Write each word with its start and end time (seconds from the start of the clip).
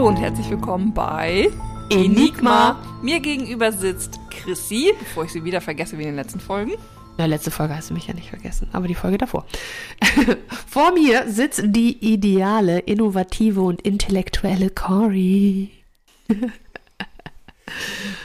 Hallo 0.00 0.08
und 0.08 0.16
herzlich 0.16 0.48
willkommen 0.48 0.94
bei 0.94 1.50
Enigma. 1.90 2.82
Mir 3.02 3.20
gegenüber 3.20 3.70
sitzt 3.70 4.18
Chrissy, 4.30 4.94
bevor 4.98 5.26
ich 5.26 5.32
sie 5.32 5.44
wieder 5.44 5.60
vergesse 5.60 5.98
wie 5.98 6.04
in 6.04 6.08
den 6.08 6.16
letzten 6.16 6.40
Folgen. 6.40 6.72
Ja, 7.18 7.26
letzte 7.26 7.50
Folge 7.50 7.76
hast 7.76 7.90
du 7.90 7.94
mich 7.94 8.06
ja 8.06 8.14
nicht 8.14 8.30
vergessen, 8.30 8.70
aber 8.72 8.88
die 8.88 8.94
Folge 8.94 9.18
davor. 9.18 9.44
Vor 10.66 10.92
mir 10.92 11.30
sitzt 11.30 11.60
die 11.66 11.98
ideale, 11.98 12.78
innovative 12.78 13.60
und 13.60 13.82
intellektuelle 13.82 14.70
Cory. 14.70 15.68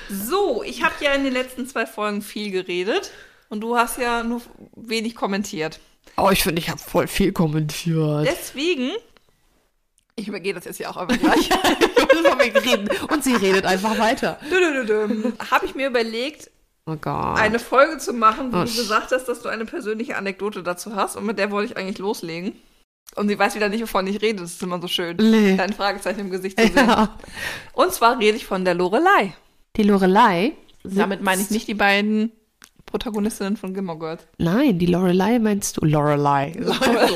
so, 0.09 0.63
ich 0.63 0.81
habe 0.81 0.95
ja 1.01 1.11
in 1.11 1.25
den 1.25 1.33
letzten 1.33 1.67
zwei 1.67 1.85
Folgen 1.85 2.21
viel 2.21 2.51
geredet 2.51 3.11
und 3.49 3.59
du 3.59 3.75
hast 3.75 3.97
ja 3.97 4.23
nur 4.23 4.41
wenig 4.77 5.13
kommentiert. 5.13 5.81
Oh, 6.15 6.29
ich 6.31 6.41
finde, 6.41 6.61
ich 6.61 6.69
habe 6.69 6.79
voll 6.79 7.07
viel 7.07 7.33
kommentiert. 7.33 8.25
Deswegen, 8.25 8.91
ich 10.15 10.27
übergehe 10.27 10.53
das 10.53 10.65
jetzt 10.65 10.79
ja 10.79 10.89
auch 10.89 10.97
einfach 10.97 11.17
gleich. 11.19 11.49
reden. 12.65 12.87
Und 13.11 13.23
sie 13.23 13.35
redet 13.35 13.65
einfach 13.65 13.97
weiter. 13.97 14.39
Habe 15.51 15.65
ich 15.65 15.75
mir 15.75 15.87
überlegt, 15.87 16.49
oh 16.85 16.95
Gott. 16.95 17.37
eine 17.39 17.59
Folge 17.59 17.97
zu 17.97 18.13
machen, 18.13 18.51
wo 18.53 18.57
Oh, 18.57 18.63
du 18.63 18.73
gesagt 18.73 19.11
hast, 19.11 19.25
dass 19.25 19.41
du 19.41 19.49
eine 19.49 19.65
persönliche 19.65 20.15
Anekdote 20.15 20.63
dazu 20.63 20.95
hast 20.95 21.15
und 21.17 21.25
mit 21.25 21.37
der 21.37 21.51
wollte 21.51 21.71
ich 21.73 21.77
eigentlich 21.77 21.97
loslegen. 21.97 22.53
Und 23.15 23.27
sie 23.27 23.37
weiß 23.37 23.55
wieder 23.55 23.69
nicht, 23.69 23.81
wovon 23.81 24.07
ich 24.07 24.21
rede. 24.21 24.41
Das 24.41 24.53
ist 24.53 24.63
immer 24.63 24.81
so 24.81 24.87
schön, 24.87 25.15
Nee. 25.17 25.55
dein 25.57 25.73
Fragezeichen 25.73 26.21
im 26.21 26.31
Gesicht 26.31 26.59
zu 26.59 26.65
sehen. 26.67 26.75
Ja. 26.75 27.17
Und 27.73 27.91
zwar 27.93 28.17
rede 28.19 28.35
ich 28.37 28.45
von 28.45 28.65
der 28.65 28.73
Lorelei. 28.73 29.35
Die 29.75 29.83
Lorelei. 29.83 30.53
Damit 30.83 31.21
meine 31.21 31.41
ich 31.41 31.49
nicht 31.51 31.67
die 31.67 31.73
beiden 31.75 32.31
Protagonistinnen 32.99 33.57
von 33.57 33.73
Gilmore 33.73 33.99
Girls. 33.99 34.27
Nein, 34.37 34.79
die 34.79 34.85
Lorelei 34.85 35.37
meinst 35.37 35.75
du? 35.75 35.85
Lorelei. 35.85 36.53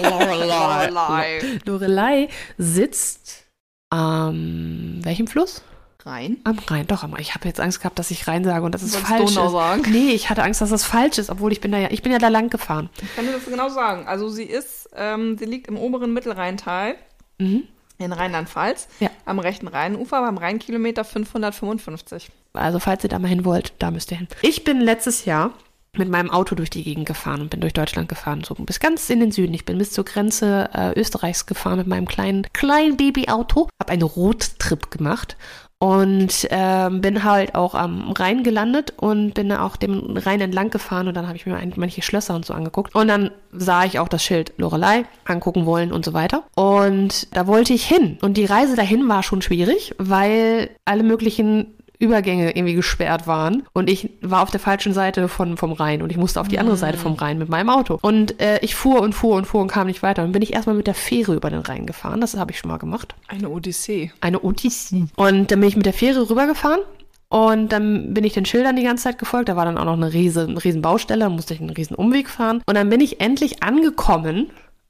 Lorelei. 0.04 1.40
Lorelei 1.66 2.28
sitzt 2.58 3.46
am 3.90 5.00
welchem 5.04 5.28
Fluss? 5.28 5.64
Rein. 6.06 6.36
Am 6.44 6.60
Rhein. 6.68 6.86
Doch, 6.88 7.04
am 7.04 7.14
Rhein. 7.14 7.22
Ich 7.22 7.34
habe 7.34 7.48
jetzt 7.48 7.62
Angst 7.62 7.80
gehabt, 7.80 7.98
dass 7.98 8.12
ich 8.12 8.28
Rhein 8.28 8.44
sage 8.44 8.66
und 8.66 8.74
dass 8.76 8.82
es 8.82 8.94
falsch 8.98 9.34
Donau 9.36 9.48
ist. 9.48 9.52
sagen. 9.54 9.84
Nee, 9.90 10.12
ich 10.12 10.30
hatte 10.30 10.44
Angst, 10.44 10.60
dass 10.60 10.70
das 10.70 10.84
falsch 10.84 11.18
ist, 11.18 11.30
obwohl 11.30 11.54
ich 11.54 11.62
bin 11.62 11.72
da 11.72 11.78
ja, 11.78 11.88
ich 11.92 12.02
bin 12.02 12.12
ja 12.12 12.18
da 12.20 12.28
lang 12.28 12.50
gefahren. 12.50 12.90
Ich 13.02 13.16
kann 13.16 13.26
dir 13.26 13.32
das 13.32 13.46
genau 13.46 13.70
sagen. 13.70 14.06
Also 14.06 14.28
sie 14.28 14.44
ist, 14.44 14.90
ähm, 14.98 15.38
sie 15.38 15.46
liegt 15.46 15.68
im 15.68 15.78
oberen 15.78 16.12
Mittelrheintal 16.14 16.96
Mhm. 17.38 17.64
in 18.00 18.12
Rheinland-Pfalz, 18.12 18.90
Ja. 19.00 19.10
am 19.26 19.40
rechten 19.40 19.70
Rheinufer, 19.70 20.20
beim 20.22 20.38
Rheinkilometer 20.38 21.06
555. 21.06 22.30
Also, 22.52 22.80
falls 22.80 23.04
ihr 23.04 23.10
da 23.10 23.18
mal 23.20 23.28
hin 23.30 23.46
wollt, 23.46 23.74
da 23.80 23.92
müsst 23.92 24.12
ihr 24.12 24.18
hin. 24.18 24.28
Ich 24.42 24.64
bin 24.66 24.82
letztes 24.82 25.24
Jahr 25.26 25.52
mit 25.98 26.10
meinem 26.10 26.30
Auto 26.30 26.56
durch 26.56 26.70
die 26.70 26.84
Gegend 26.84 27.06
gefahren 27.06 27.42
und 27.42 27.50
bin 27.50 27.62
durch 27.62 27.74
Deutschland 27.74 28.10
gefahren, 28.10 28.44
so 28.44 28.56
bis 28.56 28.80
ganz 28.80 29.10
in 29.10 29.20
den 29.20 29.32
Süden. 29.32 29.54
Ich 29.54 29.66
bin 29.66 29.78
bis 29.78 29.92
zur 29.92 30.06
Grenze 30.06 30.70
äh, 30.74 31.00
Österreichs 31.00 31.46
gefahren 31.46 31.78
mit 31.78 31.88
meinem 31.88 32.08
kleinen, 32.08 32.46
kleinen 32.54 32.98
Babyauto. 32.98 33.70
Habe 33.82 33.92
einen 33.92 34.04
Roadtrip 34.04 34.92
gemacht 34.92 35.36
und 35.80 36.46
ähm, 36.50 37.00
bin 37.00 37.24
halt 37.24 37.56
auch 37.56 37.74
am 37.74 38.12
Rhein 38.12 38.44
gelandet 38.44 38.94
und 38.98 39.34
bin 39.34 39.52
auch 39.54 39.78
dem 39.78 40.18
Rhein 40.18 40.42
entlang 40.42 40.70
gefahren 40.70 41.08
und 41.08 41.16
dann 41.16 41.28
habe 41.28 41.38
ich 41.38 41.46
mir 41.46 41.56
ein, 41.56 41.74
manche 41.78 42.02
Schlösser 42.02 42.36
und 42.36 42.46
so 42.46 42.54
angeguckt. 42.54 42.94
Und 42.94 43.08
dann 43.08 43.32
sah 43.54 43.86
ich 43.86 43.98
auch 43.98 44.10
das 44.10 44.22
Schild 44.22 44.54
Lorelei 44.58 45.06
angucken 45.24 45.66
wollen 45.66 45.94
und 45.94 46.04
so 46.04 46.14
weiter. 46.14 46.44
Und 46.56 47.34
da 47.36 47.48
wollte 47.48 47.74
ich 47.74 47.88
hin. 47.88 48.18
Und 48.22 48.36
die 48.36 48.46
Reise 48.46 48.76
dahin 48.76 49.08
war 49.08 49.24
schon 49.24 49.42
schwierig, 49.42 49.96
weil 49.98 50.70
alle 50.84 51.04
möglichen 51.04 51.74
Übergänge 52.00 52.56
irgendwie 52.56 52.76
gesperrt 52.76 53.28
waren 53.28 53.64
und 53.74 53.90
ich 53.90 54.10
war 54.22 54.42
auf 54.42 54.52
der 54.52 54.62
falschen 54.62 54.94
Seite 54.94 55.28
von, 55.28 55.58
vom 55.58 55.74
Rhein 55.74 56.02
und 56.02 56.12
ich 56.12 56.18
musste 56.18 56.40
auf 56.40 56.48
die 56.48 56.58
andere 56.58 56.78
Seite 56.78 56.98
vom 56.98 57.14
Rhein 57.14 57.38
mit 57.38 57.50
meinem 57.50 57.70
Auto. 57.70 58.00
Und 58.02 58.40
äh, 58.42 58.60
ich 58.62 58.76
fuhr 58.76 59.02
und 59.02 59.14
fuhr 59.14 59.36
und 59.36 59.46
fuhr 59.46 59.62
und 59.62 59.68
kam 59.68 59.88
nicht 59.88 60.02
weiter. 60.02 60.24
Und 60.24 60.32
bin 60.32 60.42
ich 60.42 60.54
erstmal 60.54 60.76
mit 60.76 60.88
der 60.88 60.94
Fähre 60.94 61.36
über 61.36 61.50
den 61.50 61.60
Rhein 61.60 61.86
gefahren. 61.86 62.22
Das 62.22 62.38
habe 62.38 62.52
ich 62.52 62.60
schon 62.60 62.72
mal 62.72 62.78
gemacht. 62.78 63.16
Eine 63.28 63.50
Odyssee. 63.50 64.12
Eine 64.22 64.40
Odyssee. 64.42 65.08
Und 65.18 65.52
dann 65.52 65.60
bin 65.60 65.70
ich 65.70 65.76
mit 65.76 65.86
der 65.86 65.94
Fähre 65.94 66.30
rübergefahren. 66.30 66.82
Und 67.28 67.72
dann 67.72 68.14
bin 68.14 68.24
ich 68.24 68.34
den 68.34 68.46
Schildern 68.46 68.76
die 68.76 68.84
ganze 68.84 69.04
Zeit 69.04 69.20
gefolgt. 69.20 69.50
Da 69.50 69.56
war 69.56 69.66
dann 69.66 69.78
auch 69.78 69.86
noch 69.86 69.94
eine 69.94 70.14
riesen, 70.14 70.58
riesen 70.58 70.82
Baustelle, 70.82 71.26
da 71.26 71.30
musste 71.30 71.54
ich 71.54 71.60
einen 71.60 71.70
riesen 71.70 71.96
Umweg 71.96 72.28
fahren. 72.28 72.64
Und 72.66 72.76
dann 72.76 72.90
bin 72.90 73.02
ich 73.02 73.22
endlich 73.22 73.62
angekommen 73.62 74.50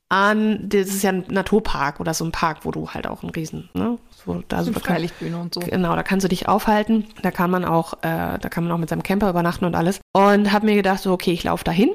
an, 0.09 0.67
das 0.67 0.87
ist 0.87 1.03
ja 1.03 1.11
ein 1.11 1.25
Naturpark 1.29 1.99
oder 1.99 2.13
so 2.13 2.25
ein 2.25 2.31
Park, 2.31 2.65
wo 2.65 2.71
du 2.71 2.89
halt 2.89 3.07
auch 3.07 3.21
einen 3.21 3.29
riesen, 3.29 3.69
ne, 3.73 3.97
so, 4.25 4.43
da 4.47 4.57
Also 4.57 4.73
super 4.73 4.85
Freilichtbühne 4.85 5.37
und 5.37 5.53
so. 5.53 5.61
Genau, 5.61 5.95
da 5.95 6.03
kannst 6.03 6.23
du 6.23 6.27
dich 6.27 6.47
aufhalten. 6.47 7.05
Da 7.21 7.31
kann 7.31 7.51
man 7.51 7.63
auch, 7.63 7.93
äh, 8.01 8.37
da 8.39 8.49
kann 8.49 8.63
man 8.63 8.73
auch 8.73 8.77
mit 8.77 8.89
seinem 8.89 9.03
Camper 9.03 9.29
übernachten 9.29 9.65
und 9.65 9.75
alles. 9.75 10.01
Und 10.13 10.51
habe 10.51 10.65
mir 10.65 10.75
gedacht, 10.75 11.01
so, 11.01 11.11
okay, 11.11 11.31
ich 11.31 11.43
laufe 11.43 11.63
dahin. 11.63 11.91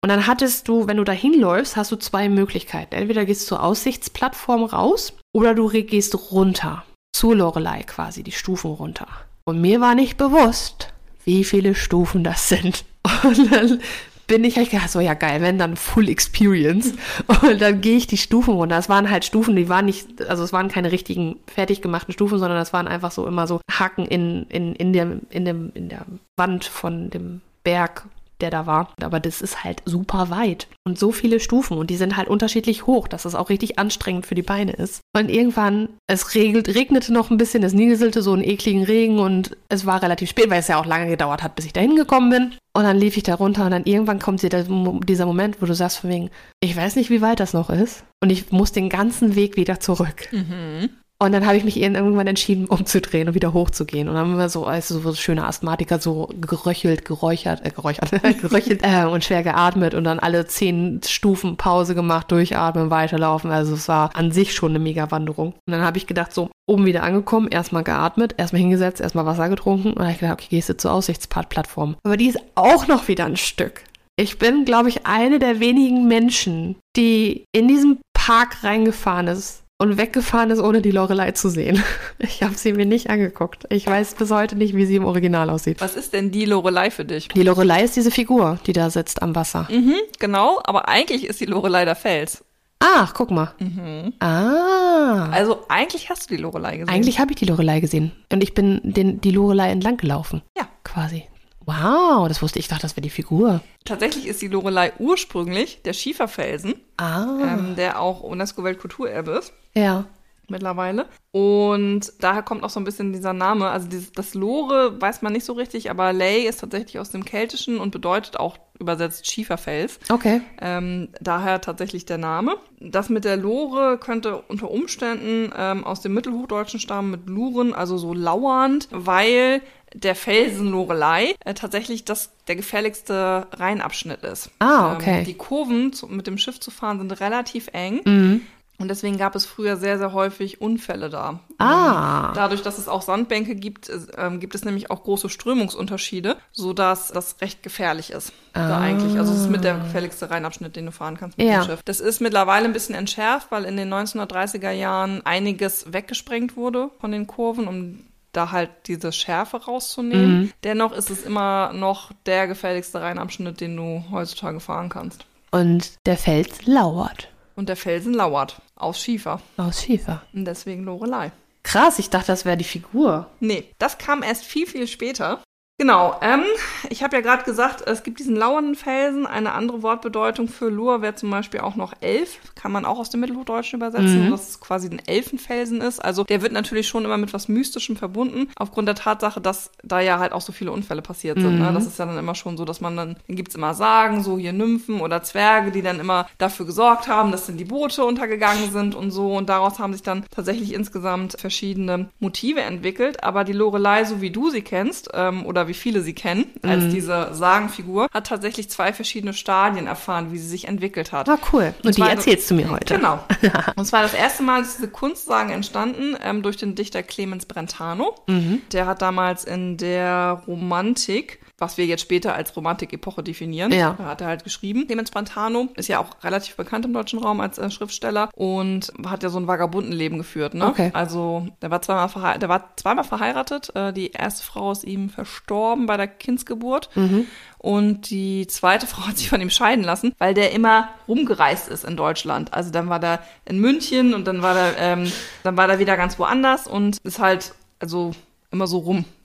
Und 0.00 0.08
dann 0.10 0.26
hattest 0.26 0.68
du, 0.68 0.86
wenn 0.86 0.96
du 0.96 1.04
dahin 1.04 1.38
läufst, 1.38 1.76
hast 1.76 1.90
du 1.90 1.96
zwei 1.96 2.28
Möglichkeiten. 2.28 2.94
Entweder 2.94 3.24
gehst 3.24 3.42
du 3.42 3.46
zur 3.48 3.62
Aussichtsplattform 3.62 4.64
raus 4.64 5.12
oder 5.32 5.54
du 5.54 5.68
gehst 5.68 6.30
runter. 6.30 6.84
Zur 7.12 7.34
Lorelei 7.34 7.82
quasi, 7.82 8.22
die 8.22 8.32
Stufen 8.32 8.70
runter. 8.70 9.08
Und 9.44 9.60
mir 9.60 9.80
war 9.80 9.94
nicht 9.94 10.16
bewusst, 10.16 10.92
wie 11.24 11.42
viele 11.42 11.74
Stufen 11.74 12.22
das 12.22 12.48
sind. 12.48 12.84
Und 13.24 13.52
dann 13.52 13.80
bin 14.28 14.44
ich 14.44 14.56
halt 14.56 14.70
gedacht, 14.70 14.90
so 14.90 15.00
ja 15.00 15.14
geil, 15.14 15.40
wenn 15.40 15.58
dann 15.58 15.74
Full 15.74 16.08
Experience. 16.08 16.94
Und 17.42 17.60
dann 17.60 17.80
gehe 17.80 17.96
ich 17.96 18.06
die 18.06 18.18
Stufen 18.18 18.54
runter. 18.54 18.78
Es 18.78 18.88
waren 18.88 19.10
halt 19.10 19.24
Stufen, 19.24 19.56
die 19.56 19.68
waren 19.68 19.86
nicht, 19.86 20.22
also 20.28 20.44
es 20.44 20.52
waren 20.52 20.68
keine 20.68 20.92
richtigen 20.92 21.36
fertig 21.46 21.82
gemachten 21.82 22.12
Stufen, 22.12 22.38
sondern 22.38 22.58
das 22.58 22.72
waren 22.72 22.86
einfach 22.86 23.10
so 23.10 23.26
immer 23.26 23.46
so 23.48 23.60
Haken 23.70 24.04
in, 24.04 24.44
in, 24.50 24.76
in, 24.76 24.92
dem, 24.92 25.22
in, 25.30 25.44
dem, 25.44 25.72
in 25.74 25.88
der 25.88 26.04
Wand 26.36 26.66
von 26.66 27.10
dem 27.10 27.40
Berg, 27.64 28.04
der 28.40 28.50
da 28.50 28.66
war. 28.66 28.92
Aber 29.02 29.20
das 29.20 29.40
ist 29.40 29.64
halt 29.64 29.82
super 29.84 30.30
weit 30.30 30.68
und 30.84 30.98
so 30.98 31.12
viele 31.12 31.40
Stufen 31.40 31.76
und 31.76 31.90
die 31.90 31.96
sind 31.96 32.16
halt 32.16 32.28
unterschiedlich 32.28 32.86
hoch, 32.86 33.08
dass 33.08 33.22
das 33.22 33.34
auch 33.34 33.48
richtig 33.48 33.78
anstrengend 33.78 34.26
für 34.26 34.34
die 34.34 34.42
Beine 34.42 34.72
ist. 34.72 35.00
Und 35.14 35.30
irgendwann, 35.30 35.88
es 36.06 36.34
regelt, 36.34 36.74
regnete 36.74 37.12
noch 37.12 37.30
ein 37.30 37.36
bisschen, 37.36 37.62
es 37.62 37.72
nieselte 37.72 38.22
so 38.22 38.32
einen 38.32 38.44
ekligen 38.44 38.84
Regen 38.84 39.18
und 39.18 39.56
es 39.68 39.86
war 39.86 40.02
relativ 40.02 40.30
spät, 40.30 40.50
weil 40.50 40.60
es 40.60 40.68
ja 40.68 40.80
auch 40.80 40.86
lange 40.86 41.08
gedauert 41.08 41.42
hat, 41.42 41.54
bis 41.54 41.66
ich 41.66 41.72
da 41.72 41.80
hingekommen 41.80 42.30
bin. 42.30 42.54
Und 42.74 42.84
dann 42.84 42.98
lief 42.98 43.16
ich 43.16 43.24
da 43.24 43.34
runter 43.34 43.64
und 43.64 43.72
dann 43.72 43.84
irgendwann 43.84 44.20
kommt 44.20 44.42
dieser 44.42 44.62
dieser 44.62 45.26
Moment, 45.26 45.60
wo 45.60 45.66
du 45.66 45.74
sagst 45.74 45.98
von 45.98 46.10
wegen, 46.10 46.30
ich 46.60 46.76
weiß 46.76 46.96
nicht, 46.96 47.10
wie 47.10 47.20
weit 47.20 47.40
das 47.40 47.52
noch 47.52 47.70
ist 47.70 48.04
und 48.22 48.30
ich 48.30 48.52
muss 48.52 48.72
den 48.72 48.88
ganzen 48.88 49.34
Weg 49.34 49.56
wieder 49.56 49.80
zurück. 49.80 50.28
Mhm. 50.32 50.90
Und 51.20 51.32
dann 51.32 51.46
habe 51.46 51.56
ich 51.56 51.64
mich 51.64 51.80
irgendwann 51.80 52.28
entschieden, 52.28 52.66
umzudrehen 52.68 53.28
und 53.28 53.34
wieder 53.34 53.52
hochzugehen. 53.52 54.08
Und 54.08 54.14
dann 54.14 54.28
haben 54.28 54.38
wir 54.38 54.48
so 54.48 54.66
als 54.66 54.88
so 54.88 55.14
schöne 55.14 55.46
Asthmatiker 55.46 55.98
so 55.98 56.30
geröchelt, 56.40 57.04
geräuchert, 57.04 57.66
äh, 57.66 57.70
geräuchert, 57.70 58.10
geröchelt 58.40 58.82
äh, 58.82 59.04
und 59.04 59.24
schwer 59.24 59.42
geatmet 59.42 59.94
und 59.94 60.04
dann 60.04 60.20
alle 60.20 60.46
zehn 60.46 61.00
Stufen 61.04 61.56
Pause 61.56 61.94
gemacht, 61.96 62.30
durchatmen, 62.30 62.90
weiterlaufen. 62.90 63.50
Also 63.50 63.74
es 63.74 63.88
war 63.88 64.14
an 64.14 64.30
sich 64.30 64.54
schon 64.54 64.72
eine 64.72 64.78
mega 64.78 65.10
Wanderung. 65.10 65.54
Und 65.66 65.72
dann 65.72 65.82
habe 65.82 65.98
ich 65.98 66.06
gedacht, 66.06 66.32
so 66.32 66.50
oben 66.66 66.86
wieder 66.86 67.02
angekommen, 67.02 67.48
erstmal 67.48 67.82
geatmet, 67.82 68.34
erstmal 68.36 68.60
hingesetzt, 68.60 69.00
erstmal 69.00 69.26
Wasser 69.26 69.48
getrunken. 69.48 69.88
Und 69.88 69.98
dann 69.98 70.06
habe 70.06 70.12
ich 70.12 70.20
gedacht, 70.20 70.38
okay, 70.38 70.46
gehst 70.50 70.68
du 70.68 70.76
zur 70.76 70.92
Aussichtsplattform. 70.92 71.96
Aber 72.04 72.16
die 72.16 72.28
ist 72.28 72.38
auch 72.54 72.86
noch 72.86 73.08
wieder 73.08 73.24
ein 73.24 73.36
Stück. 73.36 73.82
Ich 74.16 74.38
bin, 74.38 74.64
glaube 74.64 74.88
ich, 74.88 75.06
eine 75.06 75.38
der 75.38 75.60
wenigen 75.60 76.06
Menschen, 76.06 76.76
die 76.96 77.44
in 77.52 77.68
diesen 77.68 78.00
Park 78.14 78.62
reingefahren 78.64 79.28
ist 79.28 79.62
und 79.78 79.96
weggefahren 79.96 80.50
ist, 80.50 80.60
ohne 80.60 80.82
die 80.82 80.90
Lorelei 80.90 81.32
zu 81.32 81.48
sehen. 81.48 81.82
Ich 82.20 82.42
habe 82.42 82.54
sie 82.54 82.72
mir 82.72 82.84
nicht 82.84 83.10
angeguckt. 83.10 83.64
Ich 83.70 83.86
weiß 83.86 84.14
bis 84.14 84.32
heute 84.32 84.56
nicht, 84.56 84.74
wie 84.74 84.86
sie 84.86 84.96
im 84.96 85.04
Original 85.04 85.50
aussieht. 85.50 85.80
Was 85.80 85.94
ist 85.94 86.12
denn 86.12 86.32
die 86.32 86.44
Lorelei 86.44 86.90
für 86.90 87.04
dich? 87.04 87.28
Die 87.28 87.42
Lorelei 87.44 87.84
ist 87.84 87.94
diese 87.94 88.10
Figur, 88.10 88.58
die 88.66 88.72
da 88.72 88.90
sitzt 88.90 89.22
am 89.22 89.36
Wasser. 89.36 89.68
Mhm, 89.70 89.94
genau, 90.18 90.60
aber 90.64 90.88
eigentlich 90.88 91.24
ist 91.24 91.40
die 91.40 91.46
Lorelei 91.46 91.84
der 91.84 91.94
Fels. 91.94 92.44
Ach, 92.80 93.14
guck 93.14 93.30
mal. 93.30 93.54
Mhm. 93.60 94.14
Ah. 94.20 95.30
Also 95.30 95.64
eigentlich 95.68 96.10
hast 96.10 96.28
du 96.28 96.36
die 96.36 96.42
Lorelei 96.42 96.78
gesehen. 96.78 96.92
Eigentlich 96.92 97.20
habe 97.20 97.32
ich 97.32 97.36
die 97.36 97.44
Lorelei 97.44 97.80
gesehen. 97.80 98.12
Und 98.32 98.42
ich 98.42 98.54
bin 98.54 98.80
den, 98.82 99.20
die 99.20 99.30
Lorelei 99.30 99.70
entlang 99.70 99.96
gelaufen. 99.96 100.42
Ja. 100.56 100.68
Quasi. 100.84 101.24
Wow, 101.68 102.28
das 102.28 102.40
wusste 102.40 102.58
ich. 102.58 102.64
Ich 102.64 102.68
dachte, 102.68 102.82
das 102.82 102.92
wäre 102.96 103.02
die 103.02 103.10
Figur. 103.10 103.60
Tatsächlich 103.84 104.26
ist 104.26 104.40
die 104.40 104.48
Lorelei 104.48 104.92
ursprünglich 104.98 105.82
der 105.82 105.92
Schieferfelsen, 105.92 106.74
Ah. 106.96 107.26
ähm, 107.42 107.76
der 107.76 108.00
auch 108.00 108.22
UNESCO-Weltkulturerbe 108.22 109.32
ist. 109.32 109.52
ja. 109.74 110.06
mittlerweile. 110.50 111.04
Und 111.30 112.10
daher 112.20 112.42
kommt 112.42 112.62
auch 112.64 112.70
so 112.70 112.80
ein 112.80 112.84
bisschen 112.84 113.12
dieser 113.12 113.34
Name. 113.34 113.68
Also 113.68 113.86
dieses, 113.86 114.12
das 114.12 114.32
Lore 114.32 114.98
weiß 114.98 115.20
man 115.20 115.34
nicht 115.34 115.44
so 115.44 115.52
richtig, 115.52 115.90
aber 115.90 116.14
Ley 116.14 116.46
ist 116.48 116.60
tatsächlich 116.60 116.98
aus 116.98 117.10
dem 117.10 117.22
Keltischen 117.22 117.78
und 117.78 117.90
bedeutet 117.90 118.38
auch 118.40 118.56
übersetzt 118.80 119.30
Schieferfels. 119.30 120.00
Okay. 120.10 120.40
Ähm, 120.62 121.08
daher 121.20 121.60
tatsächlich 121.60 122.06
der 122.06 122.16
Name. 122.16 122.56
Das 122.80 123.10
mit 123.10 123.26
der 123.26 123.36
Lore 123.36 123.98
könnte 123.98 124.40
unter 124.48 124.70
Umständen 124.70 125.52
ähm, 125.54 125.84
aus 125.84 126.00
dem 126.00 126.14
Mittelhochdeutschen 126.14 126.80
stammen 126.80 127.10
mit 127.10 127.28
Luren, 127.28 127.74
also 127.74 127.98
so 127.98 128.14
lauernd, 128.14 128.88
weil 128.90 129.60
der 129.94 130.14
Felsen 130.14 130.68
Lorelei 130.70 131.34
äh, 131.44 131.54
tatsächlich 131.54 132.04
das, 132.04 132.30
der 132.46 132.56
gefährlichste 132.56 133.46
Rheinabschnitt 133.52 134.22
ist. 134.22 134.50
Ah, 134.58 134.94
okay. 134.94 135.18
Ähm, 135.20 135.24
die 135.24 135.34
Kurven 135.34 135.92
zu, 135.92 136.06
mit 136.06 136.26
dem 136.26 136.38
Schiff 136.38 136.60
zu 136.60 136.70
fahren 136.70 136.98
sind 136.98 137.12
relativ 137.20 137.68
eng. 137.72 138.00
Mhm. 138.04 138.40
Und 138.80 138.86
deswegen 138.86 139.18
gab 139.18 139.34
es 139.34 139.44
früher 139.44 139.76
sehr, 139.76 139.98
sehr 139.98 140.12
häufig 140.12 140.60
Unfälle 140.60 141.10
da. 141.10 141.40
Ah. 141.58 142.30
Dadurch, 142.34 142.62
dass 142.62 142.78
es 142.78 142.86
auch 142.86 143.02
Sandbänke 143.02 143.56
gibt, 143.56 143.88
äh, 143.88 144.30
gibt 144.38 144.54
es 144.54 144.64
nämlich 144.64 144.92
auch 144.92 145.02
große 145.02 145.28
Strömungsunterschiede, 145.28 146.36
sodass 146.52 147.08
das 147.08 147.40
recht 147.40 147.64
gefährlich 147.64 148.10
ist. 148.10 148.32
Da 148.52 148.76
Ah. 148.78 148.80
eigentlich. 148.80 149.18
Also 149.18 149.32
es 149.32 149.40
ist 149.40 149.50
mit 149.50 149.64
der 149.64 149.78
gefährlichste 149.78 150.30
Rheinabschnitt, 150.30 150.76
den 150.76 150.86
du 150.86 150.92
fahren 150.92 151.16
kannst 151.16 151.38
mit 151.38 151.48
Ja. 151.48 151.62
dem 151.62 151.66
Schiff. 151.66 151.82
Das 151.84 151.98
ist 151.98 152.20
mittlerweile 152.20 152.66
ein 152.66 152.72
bisschen 152.72 152.94
entschärft, 152.94 153.50
weil 153.50 153.64
in 153.64 153.76
den 153.76 153.88
1930er 153.92 154.70
Jahren 154.70 155.26
einiges 155.26 155.92
weggesprengt 155.92 156.56
wurde 156.56 156.90
von 157.00 157.10
den 157.10 157.26
Kurven, 157.26 157.66
um 157.66 158.04
da 158.32 158.50
halt 158.50 158.70
diese 158.86 159.12
Schärfe 159.12 159.64
rauszunehmen. 159.64 160.40
Mhm. 160.42 160.52
Dennoch 160.64 160.92
ist 160.92 161.10
es 161.10 161.22
immer 161.24 161.72
noch 161.72 162.12
der 162.26 162.46
gefährlichste 162.46 163.00
Rheinabschnitt, 163.00 163.60
den 163.60 163.76
du 163.76 164.04
heutzutage 164.10 164.60
fahren 164.60 164.88
kannst. 164.88 165.24
Und 165.50 165.92
der 166.06 166.16
Fels 166.18 166.66
lauert 166.66 167.28
Und 167.56 167.68
der 167.68 167.76
Felsen 167.76 168.12
lauert 168.14 168.60
aus 168.76 169.00
Schiefer. 169.00 169.40
aus 169.56 169.82
Schiefer. 169.82 170.22
Und 170.34 170.44
deswegen 170.44 170.84
Lorelei. 170.84 171.32
Krass, 171.62 171.98
ich 171.98 172.08
dachte, 172.10 172.28
das 172.28 172.44
wäre 172.44 172.56
die 172.56 172.64
Figur. 172.64 173.26
Nee, 173.40 173.64
das 173.78 173.98
kam 173.98 174.22
erst 174.22 174.44
viel, 174.44 174.66
viel 174.66 174.86
später. 174.86 175.42
Genau, 175.80 176.16
ähm, 176.22 176.42
ich 176.90 177.04
habe 177.04 177.14
ja 177.14 177.22
gerade 177.22 177.44
gesagt, 177.44 177.86
es 177.86 178.02
gibt 178.02 178.18
diesen 178.18 178.34
lauernden 178.34 178.74
Felsen. 178.74 179.26
Eine 179.28 179.52
andere 179.52 179.80
Wortbedeutung 179.84 180.48
für 180.48 180.68
Lur 180.70 181.02
wäre 181.02 181.14
zum 181.14 181.30
Beispiel 181.30 181.60
auch 181.60 181.76
noch 181.76 181.92
Elf. 182.00 182.38
Kann 182.56 182.72
man 182.72 182.84
auch 182.84 182.98
aus 182.98 183.10
dem 183.10 183.20
Mittelhochdeutschen 183.20 183.78
übersetzen, 183.78 184.26
Mhm. 184.26 184.30
dass 184.32 184.48
es 184.48 184.60
quasi 184.60 184.88
ein 184.88 185.00
Elfenfelsen 185.06 185.80
ist. 185.80 186.00
Also 186.04 186.24
der 186.24 186.42
wird 186.42 186.50
natürlich 186.52 186.88
schon 186.88 187.04
immer 187.04 187.16
mit 187.16 187.32
was 187.32 187.46
Mystischem 187.46 187.94
verbunden, 187.96 188.48
aufgrund 188.56 188.88
der 188.88 188.96
Tatsache, 188.96 189.40
dass 189.40 189.70
da 189.84 190.00
ja 190.00 190.18
halt 190.18 190.32
auch 190.32 190.40
so 190.40 190.50
viele 190.50 190.72
Unfälle 190.72 191.00
passiert 191.00 191.38
sind. 191.38 191.60
Ne? 191.60 191.70
Mhm. 191.70 191.74
Das 191.74 191.86
ist 191.86 191.96
ja 192.00 192.06
dann 192.06 192.18
immer 192.18 192.34
schon 192.34 192.56
so, 192.56 192.64
dass 192.64 192.80
man 192.80 192.96
dann, 192.96 193.16
dann 193.28 193.36
gibt's 193.36 193.54
immer 193.54 193.72
Sagen, 193.74 194.24
so 194.24 194.36
hier 194.36 194.52
Nymphen 194.52 195.00
oder 195.00 195.22
Zwerge, 195.22 195.70
die 195.70 195.82
dann 195.82 196.00
immer 196.00 196.26
dafür 196.38 196.66
gesorgt 196.66 197.06
haben, 197.06 197.30
dass 197.30 197.46
dann 197.46 197.56
die 197.56 197.64
Boote 197.64 198.04
untergegangen 198.04 198.72
sind 198.72 198.96
und 198.96 199.12
so. 199.12 199.32
Und 199.36 199.48
daraus 199.48 199.78
haben 199.78 199.92
sich 199.92 200.02
dann 200.02 200.24
tatsächlich 200.32 200.74
insgesamt 200.74 201.36
verschiedene 201.38 202.08
Motive 202.18 202.62
entwickelt. 202.62 203.22
Aber 203.22 203.44
die 203.44 203.52
Lorelei, 203.52 204.02
so 204.04 204.20
wie 204.20 204.30
du 204.30 204.50
sie 204.50 204.62
kennst, 204.62 205.10
ähm, 205.14 205.46
oder 205.46 205.67
wie 205.68 205.74
viele 205.74 206.00
sie 206.02 206.14
kennen, 206.14 206.46
als 206.62 206.84
Mhm. 206.84 206.90
diese 206.90 207.28
Sagenfigur, 207.34 208.08
hat 208.12 208.26
tatsächlich 208.26 208.68
zwei 208.70 208.92
verschiedene 208.92 209.32
Stadien 209.34 209.86
erfahren, 209.86 210.32
wie 210.32 210.38
sie 210.38 210.48
sich 210.48 210.66
entwickelt 210.68 211.12
hat. 211.12 211.28
Ah, 211.28 211.38
cool. 211.52 211.74
Und 211.84 211.96
die 211.96 212.00
zwar- 212.00 212.10
erzählst 212.10 212.50
du 212.50 212.54
mir 212.54 212.70
heute. 212.70 212.96
Genau. 212.96 213.20
Und 213.76 213.84
zwar 213.84 214.02
das 214.02 214.14
erste 214.14 214.42
Mal 214.42 214.62
ist 214.62 214.78
diese 214.78 214.88
Kunstsagen 214.88 215.50
entstanden 215.52 216.16
ähm, 216.22 216.42
durch 216.42 216.56
den 216.56 216.74
Dichter 216.74 217.02
Clemens 217.02 217.46
Brentano. 217.46 218.14
Mhm. 218.26 218.62
Der 218.72 218.86
hat 218.86 219.02
damals 219.02 219.44
in 219.44 219.76
der 219.76 220.42
Romantik, 220.46 221.38
was 221.58 221.76
wir 221.76 221.86
jetzt 221.86 222.02
später 222.02 222.34
als 222.34 222.54
Romantik-Epoche 222.56 223.22
definieren, 223.22 223.72
Ja. 223.72 223.94
da 223.98 224.04
hat 224.04 224.20
er 224.20 224.28
halt 224.28 224.44
geschrieben. 224.44 224.86
Clemens 224.86 225.10
Brentano 225.10 225.68
ist 225.74 225.88
ja 225.88 225.98
auch 225.98 226.22
relativ 226.22 226.54
bekannt 226.56 226.84
im 226.84 226.92
deutschen 226.92 227.18
Raum 227.18 227.40
als 227.40 227.58
äh, 227.58 227.68
Schriftsteller 227.70 228.30
und 228.34 228.92
hat 229.04 229.22
ja 229.24 229.28
so 229.28 229.38
ein 229.38 229.48
Vagabundenleben 229.48 230.18
geführt. 230.18 230.54
Ne? 230.54 230.66
Okay. 230.66 230.90
Also 230.94 231.48
der 231.60 231.70
war 231.70 231.82
zweimal, 231.82 232.08
verhe 232.08 232.38
der 232.38 232.48
war 232.48 232.76
zweimal 232.76 233.04
verheiratet. 233.04 233.74
Äh, 233.74 233.92
die 233.92 234.12
erste 234.12 234.44
Frau 234.44 234.70
ist 234.70 234.84
ihm 234.84 235.10
verstorben 235.10 235.86
bei 235.86 235.96
der 235.96 236.06
Kindsgeburt. 236.06 236.90
Mhm. 236.94 237.26
Und 237.58 238.10
die 238.10 238.46
zweite 238.46 238.86
Frau 238.88 239.08
hat 239.08 239.18
sich 239.18 239.28
von 239.28 239.40
ihm 239.40 239.50
scheiden 239.50 239.82
lassen, 239.84 240.12
weil 240.18 240.34
der 240.34 240.52
immer 240.52 240.90
rumgereist 241.08 241.68
ist 241.68 241.84
in 241.84 241.96
Deutschland. 241.96 242.54
Also 242.54 242.70
dann 242.70 242.88
war 242.88 243.00
der 243.00 243.20
in 243.44 243.58
München 243.58 244.14
und 244.14 244.26
dann 244.28 244.42
war 244.42 244.54
der, 244.54 244.78
ähm, 244.78 245.10
dann 245.42 245.56
war 245.56 245.66
der 245.66 245.80
wieder 245.80 245.96
ganz 245.96 246.18
woanders 246.20 246.68
und 246.68 246.98
ist 247.02 247.18
halt 247.18 247.52
also 247.80 248.12
immer 248.52 248.66
so 248.68 248.78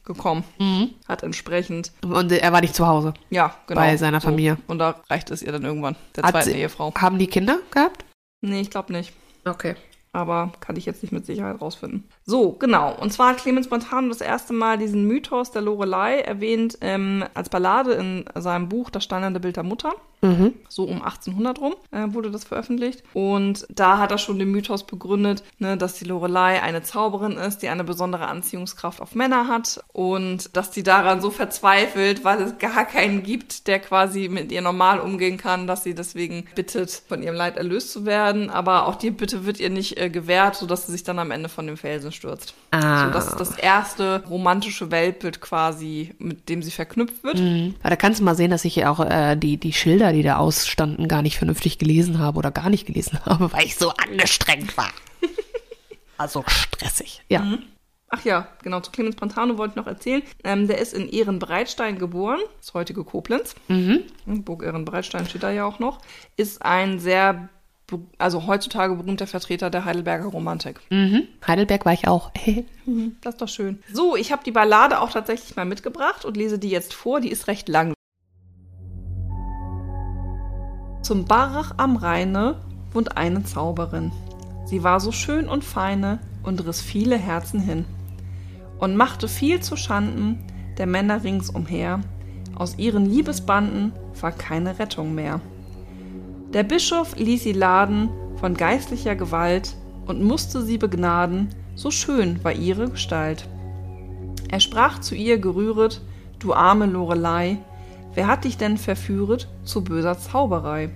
rumgekommen. 0.08 0.44
Mhm. 0.60 0.90
Hat 1.08 1.24
entsprechend, 1.24 1.92
Und 2.04 2.32
er 2.32 2.52
war 2.54 2.62
nicht 2.62 2.76
zu 2.76 2.88
Hause. 2.88 3.14
ja, 3.30 3.56
genau. 3.68 3.82
Bei 3.82 3.96
seiner 3.98 4.20
so. 4.22 4.28
Familie. 4.30 4.58
Und 4.68 4.80
da 4.80 5.02
reicht 5.10 5.32
es 5.32 5.42
ihr 5.42 5.52
dann 5.52 5.64
irgendwann, 5.64 5.96
der 6.16 6.24
Hat 6.24 6.32
zweiten 6.32 6.50
sie- 6.52 6.58
Ehefrau. 6.58 6.94
Haben 6.96 7.20
die 7.20 7.28
Kinder 7.28 7.60
gehabt? 7.72 8.06
Nee, 8.42 8.62
ich 8.62 8.70
glaube 8.70 8.92
nicht. 8.94 9.14
Okay. 9.46 9.76
aber 10.16 10.52
kann 10.60 10.76
ich 10.76 10.86
jetzt 10.86 11.02
nicht 11.02 11.12
mit 11.12 11.26
Sicherheit 11.26 11.60
rausfinden. 11.60 12.08
So, 12.24 12.52
genau. 12.52 12.94
Und 12.96 13.12
zwar 13.12 13.30
hat 13.30 13.38
Clemens 13.38 13.70
Montano 13.72 14.10
das 14.10 14.22
erste 14.22 14.54
Mal 14.54 14.78
diesen 14.78 15.08
Mythos 15.08 15.50
der 15.50 15.64
Lorelei 15.64 16.20
erwähnt 16.20 16.78
ähm, 16.82 17.26
als 17.34 17.50
Ballade 17.50 17.94
in 17.94 18.24
seinem 18.36 18.70
Buch 18.70 18.92
Das 18.92 19.04
steinerne 19.04 19.40
Bild 19.40 19.56
der 19.56 19.64
Mutter. 19.64 19.94
Mhm. 20.24 20.54
So 20.70 20.86
um 20.86 21.02
1800 21.02 21.60
rum 21.60 21.75
äh, 21.92 22.06
wurde 22.14 22.31
das 22.31 22.46
veröffentlicht. 22.46 23.04
Und 23.14 23.68
da 23.70 23.98
hat 23.98 24.12
er 24.12 24.18
schon 24.18 24.40
den 24.40 24.50
Mythos 24.50 24.86
begründet, 24.86 25.44
ne, 25.60 25.78
dass 25.78 25.96
die 25.96 26.06
Lorelei 26.06 26.62
eine 26.62 26.81
Zauberin 26.81 27.34
ist, 27.34 27.60
die 27.60 27.70
eine 27.70 27.84
besondere 27.84 28.28
Anziehungskraft 28.28 29.02
auf 29.02 29.16
Männer 29.16 29.48
hat 29.48 29.84
und 29.92 30.56
dass 30.56 30.72
die 30.72 30.84
daran 30.84 31.22
so 31.22 31.30
verzweifelt, 31.30 32.24
weil 32.24 32.42
es 32.42 32.58
gar 32.58 32.86
keinen 32.86 33.24
gibt, 33.24 33.68
der 33.68 33.80
quasi 33.80 34.30
mit 34.30 34.52
ihr 34.52 34.62
normal 34.62 35.00
umgehen 35.00 35.38
kann, 35.38 35.68
dass 35.68 35.84
sie 35.84 35.94
deswegen 35.94 36.46
bittet, 36.56 37.04
von 37.08 37.22
ihrem 37.22 37.36
Leid 37.36 37.58
erlöst 37.58 37.92
zu 37.92 38.06
werden. 38.06 38.50
Aber 38.50 38.88
auch 38.88 38.96
die 38.96 39.12
Bitte 39.12 39.46
wird 39.46 39.60
ihr 39.60 39.69
nicht 39.69 40.00
äh, 40.00 40.10
gewährt, 40.10 40.56
sodass 40.56 40.86
sie 40.86 40.94
sich 40.94 41.04
dann 41.04 41.19
am 41.19 41.31
Ende 41.31 41.50
von 41.50 41.68
dem 41.68 41.76
Felsen 41.76 42.14
stürzt. 42.14 42.54
Ah. 42.72 43.06
So, 43.06 43.12
das 43.12 43.28
ist 43.28 43.40
das 43.40 43.58
erste 43.58 44.24
romantische 44.30 44.90
Weltbild 44.90 45.42
quasi, 45.42 46.16
mit 46.18 46.48
dem 46.48 46.64
sie 46.64 46.72
verknüpft 46.72 47.24
wird. 47.24 47.40
Mhm. 47.40 47.76
Aber 47.81 47.90
da 47.90 47.96
kannst 47.98 48.22
du 48.22 48.24
mal 48.24 48.36
sehen, 48.36 48.52
dass 48.52 48.64
ich 48.64 48.76
hier 48.76 48.90
auch 48.90 49.02
äh, 49.02 49.36
die, 49.36 49.58
die 49.58 49.74
Schilder, 49.74 50.12
die 50.13 50.24
da 50.24 50.38
ausstanden, 50.38 51.07
gar 51.07 51.21
nicht 51.21 51.38
vernünftig 51.38 51.77
gelesen 51.77 52.19
habe 52.19 52.38
oder 52.38 52.51
gar 52.51 52.69
nicht 52.69 52.86
gelesen 52.86 53.19
habe, 53.25 53.51
weil 53.51 53.65
ich 53.65 53.75
so 53.75 53.89
angestrengt 53.92 54.75
war. 54.77 54.92
also 56.18 56.44
stressig. 56.48 57.21
Ja. 57.30 57.57
Ach 58.15 58.24
ja, 58.24 58.48
genau, 58.62 58.80
zu 58.80 58.92
Clemens 58.92 59.15
Pantano 59.15 59.57
wollte 59.57 59.71
ich 59.71 59.75
noch 59.75 59.88
erzählen. 59.88 60.21
Ähm, 60.44 60.68
der 60.68 60.77
ist 60.77 60.94
in 60.94 61.10
Ehrenbreitstein 61.10 61.98
geboren, 61.98 62.39
das 62.60 62.75
heutige 62.75 63.04
Koblenz. 63.04 63.56
Mhm. 63.69 64.04
Burg 64.25 64.62
Ehrenbreitstein 64.62 65.25
steht 65.25 65.42
da 65.42 65.50
ja 65.50 65.65
auch 65.65 65.80
noch. 65.80 65.98
Ist 66.38 66.62
ein 66.62 67.00
sehr, 67.00 67.50
also 68.19 68.45
heutzutage 68.45 68.94
berühmter 68.94 69.25
Vertreter 69.25 69.71
der 69.71 69.86
Heidelberger 69.86 70.25
Romantik. 70.25 70.80
Mhm. 70.92 71.24
Heidelberg 71.48 71.86
war 71.86 71.94
ich 71.94 72.07
auch. 72.07 72.31
Das 73.21 73.36
ist 73.36 73.42
doch 73.42 73.48
schön. 73.48 73.81
So, 73.94 74.18
ich 74.18 74.33
habe 74.33 74.44
die 74.44 74.51
Ballade 74.51 75.00
auch 75.00 75.09
tatsächlich 75.09 75.56
mal 75.56 75.63
mitgebracht 75.63 76.25
und 76.25 76.36
lese 76.36 76.59
die 76.59 76.69
jetzt 76.69 76.94
vor. 76.94 77.21
Die 77.21 77.31
ist 77.31 77.48
recht 77.48 77.69
lang. 77.69 77.94
Zum 81.04 81.26
Barach 81.26 81.74
am 81.76 81.98
Rheine 81.98 82.56
wohnt 82.94 83.18
eine 83.18 83.44
Zauberin. 83.44 84.14
Sie 84.64 84.84
war 84.84 85.02
so 85.02 85.12
schön 85.12 85.50
und 85.50 85.66
feine 85.66 86.20
und 86.44 86.66
riss 86.66 86.80
viele 86.80 87.18
Herzen 87.18 87.60
hin. 87.60 87.84
Und 88.80 88.96
machte 88.96 89.28
viel 89.28 89.60
zu 89.60 89.76
Schanden 89.76 90.40
der 90.78 90.88
Männer 90.88 91.26
ringsumher. 91.26 92.00
Aus 92.56 92.78
ihren 92.78 93.06
Liebesbanden 93.06 93.92
war 94.22 94.32
keine 94.32 94.80
Rettung 94.80 95.14
mehr. 95.14 95.42
Der 96.54 96.64
Bischof 96.64 97.18
ließ 97.18 97.44
sie 97.44 97.52
laden 97.52 98.08
von 98.38 98.54
geistlicher 98.54 99.18
Gewalt 99.18 99.76
und 100.06 100.24
musste 100.24 100.62
sie 100.62 100.78
begnaden, 100.78 101.50
so 101.76 101.92
schön 101.92 102.42
war 102.46 102.54
ihre 102.54 102.90
Gestalt. 102.90 103.50
Er 104.50 104.62
sprach 104.62 105.02
zu 105.02 105.16
ihr 105.16 105.38
gerühret, 105.38 106.02
du 106.40 106.54
arme 106.54 106.86
Lorelei, 106.86 107.58
wer 108.13 108.27
hat 108.27 108.44
dich 108.44 108.57
denn 108.57 108.77
verführet 108.77 109.48
zu 109.63 109.83
böser 109.83 110.18
Zauberei? 110.18 110.89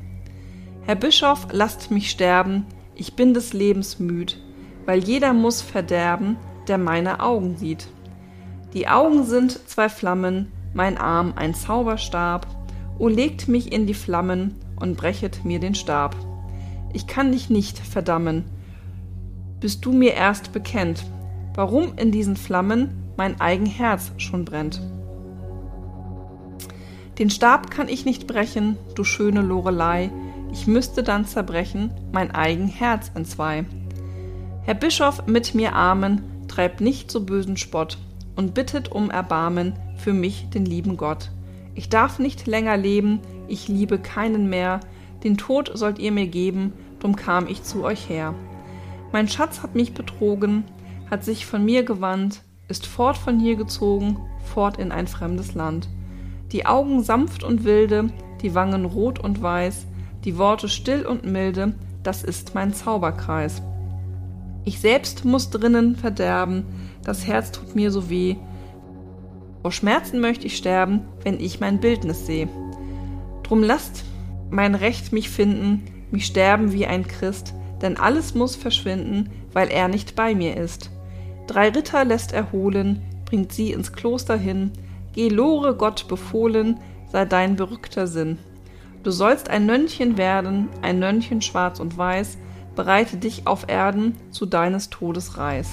Herr 0.86 0.96
Bischof, 0.96 1.48
lasst 1.51 1.92
mich 1.92 2.10
sterben, 2.10 2.65
ich 2.96 3.15
bin 3.15 3.34
des 3.34 3.53
Lebens 3.53 4.00
müd, 4.00 4.42
weil 4.86 5.03
jeder 5.03 5.34
muss 5.34 5.62
verderben, 5.62 6.38
der 6.68 6.77
meine 6.77 7.20
Augen 7.20 7.58
sieht. 7.58 7.89
Die 8.74 8.88
Augen 8.88 9.24
sind 9.24 9.68
zwei 9.68 9.89
Flammen, 9.89 10.51
mein 10.74 10.98
Arm 10.98 11.34
ein 11.36 11.53
Zauberstab, 11.53 12.48
o 13.00 13.08
legt 13.08 13.48
mich 13.48 13.72
in 13.72 13.86
die 13.86 13.94
Flammen 13.94 14.56
und 14.80 14.98
brechet 14.98 15.46
mir 15.46 15.60
den 15.60 15.75
Stab. 15.75 16.15
Ich 16.94 17.08
kann 17.08 17.32
dich 17.32 17.50
nicht 17.50 17.80
verdammen, 17.80 18.46
bis 19.60 19.82
du 19.82 19.92
mir 19.92 20.13
erst 20.13 20.53
bekennt, 20.53 21.06
warum 21.56 21.98
in 21.98 22.12
diesen 22.12 22.38
Flammen 22.38 23.12
mein 23.18 23.42
eigen 23.42 23.65
Herz 23.65 24.12
schon 24.18 24.46
brennt. 24.46 24.82
Den 27.20 27.32
Stab 27.32 27.72
kann 27.72 27.90
ich 27.90 28.06
nicht 28.06 28.28
brechen, 28.28 28.78
du 28.94 29.04
schöne 29.04 29.42
Lorelei, 29.42 30.12
ich 30.52 30.68
müsste 30.68 31.02
dann 31.02 31.26
zerbrechen 31.26 31.92
mein 32.12 32.30
eigen 32.32 32.68
Herz 32.68 33.12
entzwei. 33.16 33.66
Herr 34.64 34.76
Bischof 34.76 35.26
mit 35.26 35.56
mir 35.56 35.74
Armen, 35.74 36.22
treibt 36.48 36.80
nicht 36.80 37.10
so 37.10 37.26
bösen 37.26 37.58
Spott 37.58 37.98
und 38.36 38.54
bittet 38.54 38.92
um 38.92 39.10
Erbarmen 39.10 39.74
für 39.98 40.14
mich 40.14 40.50
den 40.50 40.66
lieben 40.66 40.96
Gott. 40.96 41.32
Ich 41.74 41.90
darf 41.90 42.20
nicht 42.20 42.46
länger 42.46 42.78
leben, 42.78 43.20
ich 43.48 43.68
liebe 43.68 43.98
keinen 43.98 44.50
mehr, 44.50 44.80
den 45.24 45.38
Tod 45.38 45.72
sollt 45.74 45.98
ihr 45.98 46.12
mir 46.12 46.28
geben, 46.28 46.74
drum 47.00 47.16
kam 47.16 47.48
ich 47.48 47.64
zu 47.64 47.84
euch 47.84 48.10
her. 48.10 48.36
Mein 49.12 49.28
Schatz 49.28 49.64
hat 49.64 49.74
mich 49.74 49.94
betrogen, 49.94 50.66
hat 51.10 51.24
sich 51.24 51.46
von 51.48 51.66
mir 51.66 51.84
gewandt, 51.84 52.42
ist 52.68 52.86
fort 52.86 53.18
von 53.18 53.40
hier 53.40 53.56
gezogen, 53.56 54.18
fort 54.54 54.78
in 54.78 54.92
ein 54.92 55.08
fremdes 55.08 55.56
Land. 55.56 55.88
Die 56.51 56.66
Augen 56.66 57.04
sanft 57.04 57.44
und 57.44 57.63
wilde, 57.63 58.10
die 58.42 58.56
Wangen 58.56 58.86
rot 58.86 59.20
und 59.20 59.42
weiß, 59.42 59.86
die 60.24 60.38
Worte 60.38 60.70
still 60.70 61.06
und 61.06 61.25
milde, 61.25 61.74
das 62.04 62.24
ist 62.24 62.56
mein 62.56 62.74
Zauberkreis. 62.74 63.62
Ich 64.63 64.80
selbst 64.80 65.25
muss 65.25 65.50
drinnen 65.50 65.96
verderben, 65.96 66.66
das 67.04 67.27
Herz 67.27 67.51
tut 67.51 67.75
mir 67.75 67.92
so 67.92 68.10
weh. 68.10 68.36
Vor 69.62 69.72
Schmerzen 69.72 70.20
möchte 70.20 70.48
ich 70.48 70.58
sterben, 70.58 71.01
wenn 71.24 71.39
ich 71.39 71.60
mein 71.60 71.80
Bildnis 71.80 72.25
seh. 72.25 72.48
Drum 73.44 73.63
lasst 73.63 74.04
mein 74.50 74.75
Recht 74.75 75.12
mich 75.12 75.30
finden, 75.30 75.84
mich 76.12 76.25
sterben 76.25 76.72
wie 76.72 76.86
ein 76.86 77.08
Christ, 77.08 77.54
denn 77.82 77.98
alles 77.98 78.36
muss 78.36 78.56
verschwinden, 78.56 79.30
weil 79.54 79.70
er 79.70 79.88
nicht 79.88 80.16
bei 80.16 80.36
mir 80.36 80.56
ist. 80.58 80.92
Drei 81.48 81.70
Ritter 81.70 82.06
lässt 82.06 82.34
er 82.34 82.51
holen, 82.51 83.01
bringt 83.25 83.51
sie 83.51 83.72
ins 83.72 83.94
Kloster 83.94 84.38
hin, 84.38 84.72
geh 85.18 85.30
Lore 85.30 85.74
Gott 85.74 86.08
befohlen, 86.08 86.80
sei 87.12 87.26
dein 87.26 87.56
berückter 87.56 88.06
Sinn. 88.06 88.38
Du 89.02 89.10
sollst 89.10 89.50
ein 89.50 89.66
Nönnchen 89.66 90.16
werden, 90.16 90.70
ein 90.84 91.00
Nönnchen 91.00 91.42
schwarz 91.42 91.80
und 91.80 91.98
weiß, 91.98 92.38
bereite 92.76 93.18
dich 93.18 93.48
auf 93.48 93.68
Erden 93.68 94.16
zu 94.30 94.46
deines 94.46 94.92
Todes 94.92 95.40
Reis. 95.40 95.70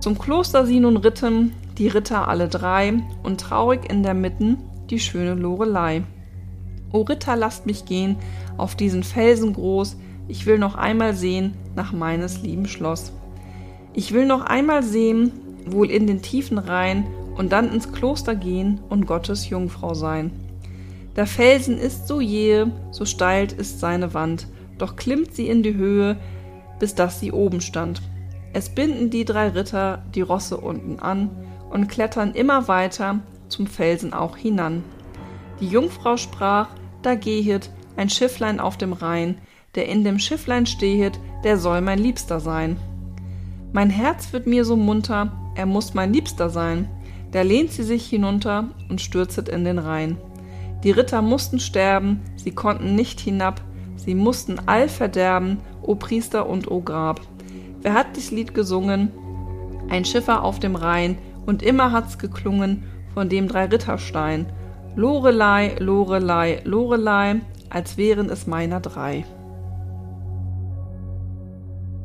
Zum 0.00 0.18
Kloster 0.18 0.66
sie 0.66 0.78
nun 0.78 0.98
ritten, 0.98 1.54
die 1.78 1.88
Ritter 1.88 2.28
alle 2.28 2.48
drei, 2.48 3.02
und 3.22 3.40
traurig 3.40 3.90
in 3.90 4.02
der 4.02 4.12
Mitten 4.12 4.58
die 4.90 5.00
schöne 5.00 5.32
Lorelei. 5.32 6.02
O 6.92 7.00
Ritter, 7.00 7.34
lasst 7.34 7.64
mich 7.64 7.86
gehen, 7.86 8.16
auf 8.58 8.74
diesen 8.74 9.04
Felsen 9.04 9.54
groß, 9.54 9.96
ich 10.28 10.44
will 10.44 10.58
noch 10.58 10.74
einmal 10.74 11.14
sehen 11.14 11.54
nach 11.76 11.92
meines 11.92 12.42
lieben 12.42 12.68
Schloss. 12.68 13.14
Ich 13.94 14.12
will 14.12 14.26
noch 14.26 14.42
einmal 14.42 14.82
sehen, 14.82 15.32
wohl 15.64 15.90
in 15.90 16.06
den 16.06 16.20
tiefen 16.20 16.58
Rhein, 16.58 17.06
und 17.40 17.52
dann 17.52 17.72
ins 17.72 17.90
Kloster 17.90 18.34
gehen 18.34 18.80
und 18.90 19.06
Gottes 19.06 19.48
Jungfrau 19.48 19.94
sein. 19.94 20.30
Der 21.16 21.26
Felsen 21.26 21.78
ist 21.78 22.06
so 22.06 22.20
jähe, 22.20 22.70
so 22.90 23.06
steil 23.06 23.48
ist 23.56 23.80
seine 23.80 24.12
Wand, 24.12 24.46
doch 24.76 24.94
klimmt 24.96 25.34
sie 25.34 25.48
in 25.48 25.62
die 25.62 25.72
Höhe, 25.74 26.18
bis 26.78 26.94
dass 26.94 27.18
sie 27.18 27.32
oben 27.32 27.62
stand. 27.62 28.02
Es 28.52 28.68
binden 28.68 29.08
die 29.08 29.24
drei 29.24 29.48
Ritter 29.48 30.02
die 30.14 30.20
Rosse 30.20 30.58
unten 30.58 30.98
an 30.98 31.30
und 31.70 31.88
klettern 31.88 32.34
immer 32.34 32.68
weiter 32.68 33.20
zum 33.48 33.66
Felsen 33.66 34.12
auch 34.12 34.36
hinan. 34.36 34.84
Die 35.60 35.68
Jungfrau 35.68 36.18
sprach, 36.18 36.68
da 37.00 37.14
gehet 37.14 37.70
ein 37.96 38.10
Schifflein 38.10 38.60
auf 38.60 38.76
dem 38.76 38.92
Rhein, 38.92 39.38
der 39.76 39.88
in 39.88 40.04
dem 40.04 40.18
Schifflein 40.18 40.66
stehet, 40.66 41.18
der 41.42 41.56
soll 41.56 41.80
mein 41.80 42.00
Liebster 42.00 42.38
sein. 42.38 42.76
Mein 43.72 43.88
Herz 43.88 44.34
wird 44.34 44.46
mir 44.46 44.66
so 44.66 44.76
munter, 44.76 45.32
er 45.54 45.64
muss 45.64 45.94
mein 45.94 46.12
Liebster 46.12 46.50
sein. 46.50 46.86
Da 47.32 47.42
lehnt 47.42 47.72
sie 47.72 47.82
sich 47.82 48.06
hinunter 48.06 48.68
und 48.88 49.00
stürzet 49.00 49.48
in 49.48 49.64
den 49.64 49.78
Rhein. 49.78 50.16
Die 50.82 50.90
Ritter 50.90 51.22
mussten 51.22 51.60
sterben, 51.60 52.22
sie 52.36 52.52
konnten 52.52 52.94
nicht 52.94 53.20
hinab, 53.20 53.60
sie 53.96 54.14
mussten 54.14 54.58
all 54.66 54.88
verderben, 54.88 55.58
o 55.82 55.94
Priester 55.94 56.48
und 56.48 56.70
o 56.70 56.80
Grab. 56.80 57.20
Wer 57.82 57.94
hat 57.94 58.16
dies 58.16 58.30
Lied 58.30 58.54
gesungen? 58.54 59.10
Ein 59.88 60.04
Schiffer 60.04 60.42
auf 60.42 60.58
dem 60.58 60.76
Rhein, 60.76 61.18
und 61.46 61.62
immer 61.62 61.92
hat's 61.92 62.18
geklungen 62.18 62.84
von 63.14 63.28
dem 63.28 63.48
drei 63.48 63.64
Ritterstein. 63.64 64.46
Lorelei, 64.94 65.76
Lorelei, 65.78 66.60
Lorelei, 66.64 67.40
als 67.70 67.96
wären 67.96 68.28
es 68.28 68.46
meiner 68.46 68.80
drei. 68.80 69.24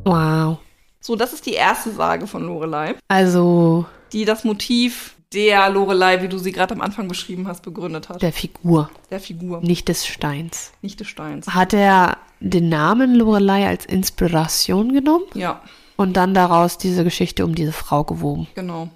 Wow. 0.05 0.64
So, 1.05 1.15
das 1.15 1.33
ist 1.33 1.45
die 1.45 1.53
erste 1.53 1.91
Sage 1.91 2.25
von 2.25 2.43
Lorelei, 2.43 2.95
Also 3.07 3.85
die 4.11 4.25
das 4.25 4.43
Motiv 4.43 5.15
der 5.35 5.69
Lorelei, 5.69 6.23
wie 6.23 6.27
du 6.27 6.39
sie 6.39 6.51
gerade 6.51 6.73
am 6.73 6.81
Anfang 6.81 7.07
beschrieben 7.07 7.47
hast, 7.47 7.61
begründet 7.61 8.09
hat. 8.09 8.23
der 8.23 8.33
Figur, 8.33 8.89
Der 9.11 9.19
Figur, 9.19 9.61
nicht 9.61 9.87
des 9.87 10.07
Steins. 10.07 10.71
nicht 10.81 10.99
des 10.99 11.07
Steins. 11.07 11.45
Hat 11.49 11.73
er 11.75 12.17
den 12.39 12.69
Namen 12.69 13.13
Lorelei 13.13 13.67
als 13.67 13.85
Inspiration 13.85 14.93
genommen 14.93 15.25
Ja, 15.35 15.61
und 15.95 16.13
dann 16.17 16.33
daraus 16.33 16.79
diese 16.79 17.03
Geschichte 17.03 17.45
um 17.45 17.53
diese 17.53 17.71
Frau 17.71 18.03
gewoben? 18.03 18.47
genau. 18.55 18.89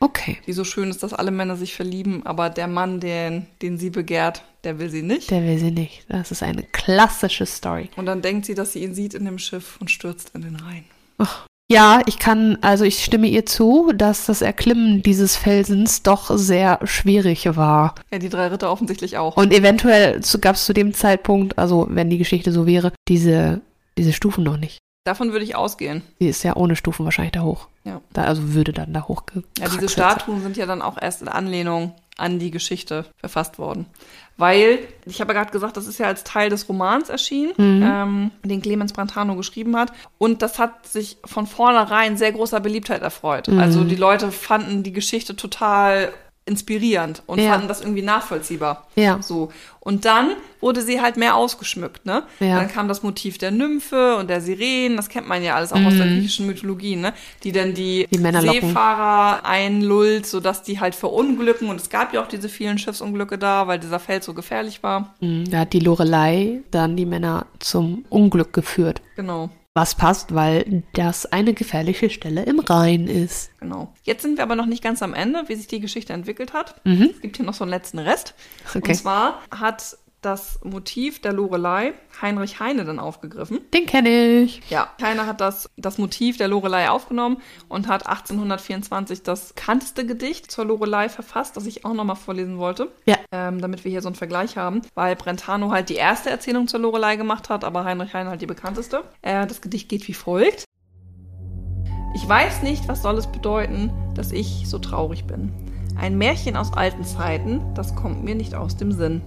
Okay. 0.00 0.38
Die 0.46 0.52
so 0.52 0.64
schön 0.64 0.90
ist, 0.90 1.04
dass 1.04 1.12
alle 1.12 1.30
Männer 1.30 1.54
sich 1.56 1.74
verlieben, 1.76 2.26
aber 2.26 2.50
der 2.50 2.66
Mann, 2.66 2.98
den, 2.98 3.46
den 3.62 3.78
sie 3.78 3.90
begehrt, 3.90 4.42
der 4.64 4.80
will 4.80 4.90
sie 4.90 5.02
nicht. 5.02 5.30
Der 5.30 5.42
will 5.44 5.58
sie 5.58 5.70
nicht. 5.70 6.04
Das 6.08 6.32
ist 6.32 6.42
eine 6.42 6.64
klassische 6.64 7.46
Story. 7.46 7.90
Und 7.96 8.06
dann 8.06 8.22
denkt 8.22 8.46
sie, 8.46 8.54
dass 8.56 8.72
sie 8.72 8.82
ihn 8.82 8.94
sieht 8.94 9.14
in 9.14 9.24
dem 9.24 9.38
Schiff 9.38 9.76
und 9.80 9.90
stürzt 9.92 10.32
in 10.34 10.42
den 10.42 10.56
Rhein. 10.56 10.84
Ja, 11.70 12.00
ich 12.06 12.18
kann, 12.18 12.56
also 12.62 12.84
ich 12.84 13.04
stimme 13.04 13.26
ihr 13.26 13.44
zu, 13.44 13.92
dass 13.94 14.24
das 14.24 14.40
Erklimmen 14.40 15.02
dieses 15.02 15.36
Felsens 15.36 16.02
doch 16.02 16.30
sehr 16.34 16.80
schwierig 16.84 17.44
war. 17.56 17.94
Ja, 18.10 18.18
die 18.18 18.30
drei 18.30 18.46
Ritter 18.46 18.72
offensichtlich 18.72 19.18
auch. 19.18 19.36
Und 19.36 19.52
eventuell 19.52 20.20
gab 20.40 20.56
es 20.56 20.64
zu 20.64 20.72
dem 20.72 20.94
Zeitpunkt, 20.94 21.58
also 21.58 21.86
wenn 21.90 22.08
die 22.08 22.16
Geschichte 22.16 22.52
so 22.52 22.66
wäre, 22.66 22.92
diese, 23.06 23.60
diese 23.98 24.14
Stufen 24.14 24.44
noch 24.44 24.56
nicht. 24.56 24.78
Davon 25.04 25.32
würde 25.32 25.44
ich 25.44 25.56
ausgehen. 25.56 26.02
Die 26.20 26.28
ist 26.28 26.42
ja 26.42 26.56
ohne 26.56 26.74
Stufen 26.74 27.04
wahrscheinlich 27.04 27.32
da 27.32 27.42
hoch. 27.42 27.68
Ja. 27.84 28.00
Da, 28.14 28.24
also 28.24 28.54
würde 28.54 28.72
dann 28.72 28.92
da 28.94 29.06
hoch. 29.06 29.22
Ja, 29.58 29.68
diese 29.68 29.88
Statuen 29.88 30.42
sind 30.42 30.56
ja 30.56 30.66
dann 30.66 30.82
auch 30.82 31.00
erst 31.00 31.20
in 31.22 31.28
Anlehnung 31.28 31.94
an 32.16 32.38
die 32.38 32.50
Geschichte 32.50 33.06
verfasst 33.16 33.58
worden. 33.58 33.86
Weil, 34.38 34.78
ich 35.04 35.20
habe 35.20 35.34
ja 35.34 35.40
gerade 35.40 35.52
gesagt, 35.52 35.76
das 35.76 35.86
ist 35.86 35.98
ja 35.98 36.06
als 36.06 36.22
Teil 36.24 36.48
des 36.48 36.68
Romans 36.68 37.08
erschienen, 37.08 37.52
ähm, 37.58 38.30
den 38.44 38.62
Clemens 38.62 38.92
Brantano 38.92 39.34
geschrieben 39.34 39.76
hat. 39.76 39.92
Und 40.16 40.42
das 40.42 40.58
hat 40.60 40.86
sich 40.86 41.18
von 41.24 41.46
vornherein 41.46 42.16
sehr 42.16 42.32
großer 42.32 42.60
Beliebtheit 42.60 43.02
erfreut. 43.02 43.48
Also 43.58 43.82
die 43.84 43.96
Leute 43.96 44.30
fanden 44.30 44.84
die 44.84 44.92
Geschichte 44.92 45.34
total 45.34 46.12
inspirierend 46.48 47.22
und 47.26 47.38
Ja. 47.40 47.52
fanden 47.52 47.68
das 47.68 47.80
irgendwie 47.80 48.02
nachvollziehbar. 48.02 48.86
Ja. 48.96 49.18
So. 49.22 49.52
Und 49.80 50.04
dann 50.04 50.30
wurde 50.60 50.82
sie 50.82 51.00
halt 51.00 51.16
mehr 51.16 51.36
ausgeschmückt, 51.36 52.04
ne? 52.04 52.24
Ja. 52.40 52.56
Dann 52.56 52.68
kam 52.68 52.88
das 52.88 53.02
Motiv 53.02 53.38
der 53.38 53.50
Nymphe 53.52 54.16
und 54.16 54.28
der 54.28 54.40
Sirenen, 54.40 54.96
das 54.96 55.08
kennt 55.08 55.28
man 55.28 55.42
ja 55.42 55.54
alles 55.54 55.72
auch 55.72 55.80
aus 55.80 55.96
der 55.96 56.06
griechischen 56.06 56.46
Mythologie, 56.46 56.96
ne? 56.96 57.12
Die 57.44 57.52
dann 57.52 57.72
die, 57.74 58.06
Mhm. 58.10 58.24
Die. 58.40 58.48
Seefahrer 58.48 59.46
einlullt, 59.46 60.26
sodass 60.26 60.62
die 60.62 60.80
halt 60.80 60.94
verunglücken. 60.94 61.68
Und 61.68 61.80
es 61.80 61.88
gab 61.90 62.12
ja 62.12 62.22
auch 62.22 62.26
diese 62.28 62.48
vielen 62.48 62.78
Schiffsunglücke 62.78 63.38
da, 63.38 63.66
weil 63.66 63.78
dieser 63.78 63.98
Feld 64.00 64.24
so 64.24 64.34
gefährlich 64.34 64.82
war. 64.82 65.14
Mhm, 65.20 65.48
Da 65.50 65.60
hat 65.60 65.72
die 65.72 65.80
Lorelei 65.80 66.60
dann 66.70 66.96
die 66.96 67.06
Männer 67.06 67.46
zum 67.60 68.04
Unglück 68.10 68.52
geführt. 68.52 69.00
Genau. 69.16 69.50
Was 69.78 69.94
passt, 69.94 70.34
weil 70.34 70.82
das 70.94 71.24
eine 71.24 71.54
gefährliche 71.54 72.10
Stelle 72.10 72.42
im 72.42 72.58
Rhein 72.58 73.06
ist. 73.06 73.56
Genau. 73.60 73.94
Jetzt 74.02 74.22
sind 74.22 74.36
wir 74.36 74.42
aber 74.42 74.56
noch 74.56 74.66
nicht 74.66 74.82
ganz 74.82 75.04
am 75.04 75.14
Ende, 75.14 75.44
wie 75.46 75.54
sich 75.54 75.68
die 75.68 75.78
Geschichte 75.78 76.12
entwickelt 76.12 76.52
hat. 76.52 76.84
Mhm. 76.84 77.10
Es 77.14 77.20
gibt 77.20 77.36
hier 77.36 77.46
noch 77.46 77.54
so 77.54 77.62
einen 77.62 77.70
letzten 77.70 78.00
Rest. 78.00 78.34
Okay. 78.74 78.88
Und 78.88 78.94
zwar 78.96 79.40
hat 79.52 79.96
das 80.20 80.58
Motiv 80.64 81.20
der 81.22 81.32
Lorelei 81.32 81.92
Heinrich 82.20 82.58
Heine 82.58 82.84
dann 82.84 82.98
aufgegriffen. 82.98 83.60
Den 83.72 83.86
kenne 83.86 84.40
ich. 84.40 84.60
Ja, 84.68 84.88
Heine 85.00 85.26
hat 85.26 85.40
das, 85.40 85.70
das 85.76 85.96
Motiv 85.98 86.36
der 86.38 86.48
Lorelei 86.48 86.90
aufgenommen 86.90 87.36
und 87.68 87.86
hat 87.86 88.06
1824 88.06 89.22
das 89.22 89.52
bekannteste 89.52 90.04
Gedicht 90.06 90.50
zur 90.50 90.64
Lorelei 90.64 91.08
verfasst, 91.08 91.56
das 91.56 91.66
ich 91.66 91.84
auch 91.84 91.94
nochmal 91.94 92.16
vorlesen 92.16 92.58
wollte, 92.58 92.90
Ja. 93.06 93.16
ähm, 93.30 93.60
damit 93.60 93.84
wir 93.84 93.90
hier 93.92 94.02
so 94.02 94.08
einen 94.08 94.16
Vergleich 94.16 94.56
haben, 94.56 94.82
weil 94.94 95.14
Brentano 95.14 95.70
halt 95.70 95.88
die 95.88 95.94
erste 95.94 96.30
Erzählung 96.30 96.66
zur 96.66 96.80
Lorelei 96.80 97.14
gemacht 97.16 97.48
hat, 97.48 97.62
aber 97.62 97.84
Heinrich 97.84 98.12
Heine 98.14 98.30
halt 98.30 98.42
die 98.42 98.46
bekannteste. 98.46 99.04
Äh, 99.22 99.46
das 99.46 99.60
Gedicht 99.60 99.88
geht 99.88 100.08
wie 100.08 100.14
folgt. 100.14 100.64
Ich 102.14 102.28
weiß 102.28 102.62
nicht, 102.62 102.88
was 102.88 103.02
soll 103.02 103.16
es 103.18 103.28
bedeuten, 103.28 103.92
dass 104.14 104.32
ich 104.32 104.64
so 104.68 104.78
traurig 104.78 105.26
bin. 105.26 105.52
Ein 105.96 106.18
Märchen 106.18 106.56
aus 106.56 106.72
alten 106.72 107.04
Zeiten, 107.04 107.60
das 107.74 107.94
kommt 107.94 108.24
mir 108.24 108.34
nicht 108.34 108.54
aus 108.54 108.76
dem 108.76 108.92
Sinn. 108.92 109.20